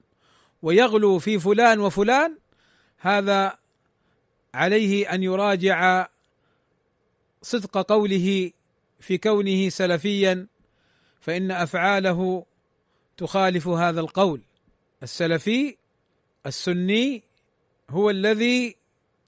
ويغلو 0.62 1.18
في 1.18 1.38
فلان 1.38 1.80
وفلان 1.80 2.36
هذا 2.98 3.58
عليه 4.54 5.14
أن 5.14 5.22
يراجع 5.22 6.08
صدق 7.46 7.78
قوله 7.78 8.50
في 9.00 9.18
كونه 9.18 9.68
سلفيا 9.68 10.46
فإن 11.20 11.50
أفعاله 11.50 12.44
تخالف 13.16 13.68
هذا 13.68 14.00
القول. 14.00 14.40
السلفي 15.02 15.76
السني 16.46 17.22
هو 17.90 18.10
الذي 18.10 18.76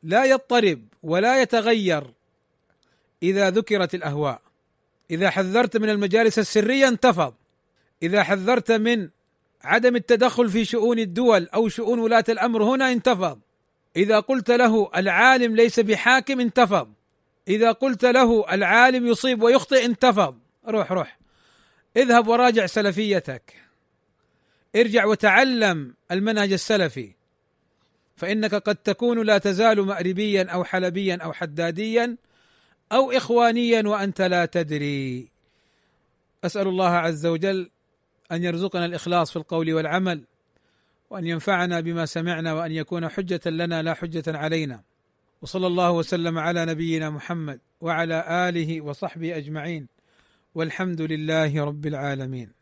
لا 0.02 0.24
يضطرب 0.24 0.84
ولا 1.02 1.42
يتغير 1.42 2.10
إذا 3.22 3.50
ذكرت 3.50 3.94
الأهواء. 3.94 4.40
إذا 5.10 5.30
حذرت 5.30 5.76
من 5.76 5.88
المجالس 5.88 6.38
السرية 6.38 6.88
انتفض. 6.88 7.34
إذا 8.02 8.22
حذرت 8.22 8.72
من 8.72 9.08
عدم 9.62 9.96
التدخل 9.96 10.48
في 10.48 10.64
شؤون 10.64 10.98
الدول 10.98 11.48
أو 11.54 11.68
شؤون 11.68 11.98
ولاة 11.98 12.24
الأمر 12.28 12.62
هنا 12.62 12.92
انتفض. 12.92 13.40
إذا 13.96 14.20
قلت 14.20 14.50
له 14.50 14.90
العالم 14.96 15.56
ليس 15.56 15.80
بحاكم 15.80 16.40
انتفض. 16.40 16.97
إذا 17.49 17.72
قلت 17.72 18.05
له 18.05 18.55
العالم 18.55 19.07
يصيب 19.07 19.42
ويخطئ 19.42 19.84
انتفض. 19.84 20.38
روح 20.68 20.92
روح. 20.92 21.18
اذهب 21.96 22.28
وراجع 22.28 22.66
سلفيتك. 22.66 23.55
ارجع 24.76 25.05
وتعلم 25.05 25.94
المنهج 26.11 26.53
السلفي. 26.53 27.12
فإنك 28.16 28.55
قد 28.55 28.76
تكون 28.76 29.26
لا 29.26 29.38
تزال 29.38 29.82
مأربيا 29.82 30.42
أو 30.51 30.64
حلبيا 30.64 31.18
أو 31.22 31.32
حداديا 31.32 32.16
أو 32.92 33.12
اخوانيا 33.12 33.88
وأنت 33.88 34.20
لا 34.22 34.44
تدري. 34.46 35.28
أسأل 36.44 36.68
الله 36.68 36.90
عز 36.90 37.26
وجل 37.26 37.70
أن 38.32 38.44
يرزقنا 38.44 38.84
الإخلاص 38.84 39.30
في 39.30 39.36
القول 39.36 39.72
والعمل 39.72 40.24
وأن 41.11 41.26
ينفعنا 41.26 41.80
بما 41.80 42.07
سمعنا 42.07 42.53
وأن 42.53 42.72
يكون 42.72 43.09
حجة 43.09 43.40
لنا 43.46 43.82
لا 43.82 43.94
حجة 43.94 44.22
علينا. 44.26 44.82
وصلى 45.43 45.66
الله 45.66 45.91
وسلم 45.91 46.39
على 46.39 46.64
نبينا 46.64 47.11
محمد 47.11 47.61
وعلى 47.80 48.49
آله 48.49 48.80
وصحبه 48.80 49.36
أجمعين 49.36 49.89
والحمد 50.55 51.01
لله 51.01 51.64
رب 51.64 51.86
العالمين. 51.86 52.57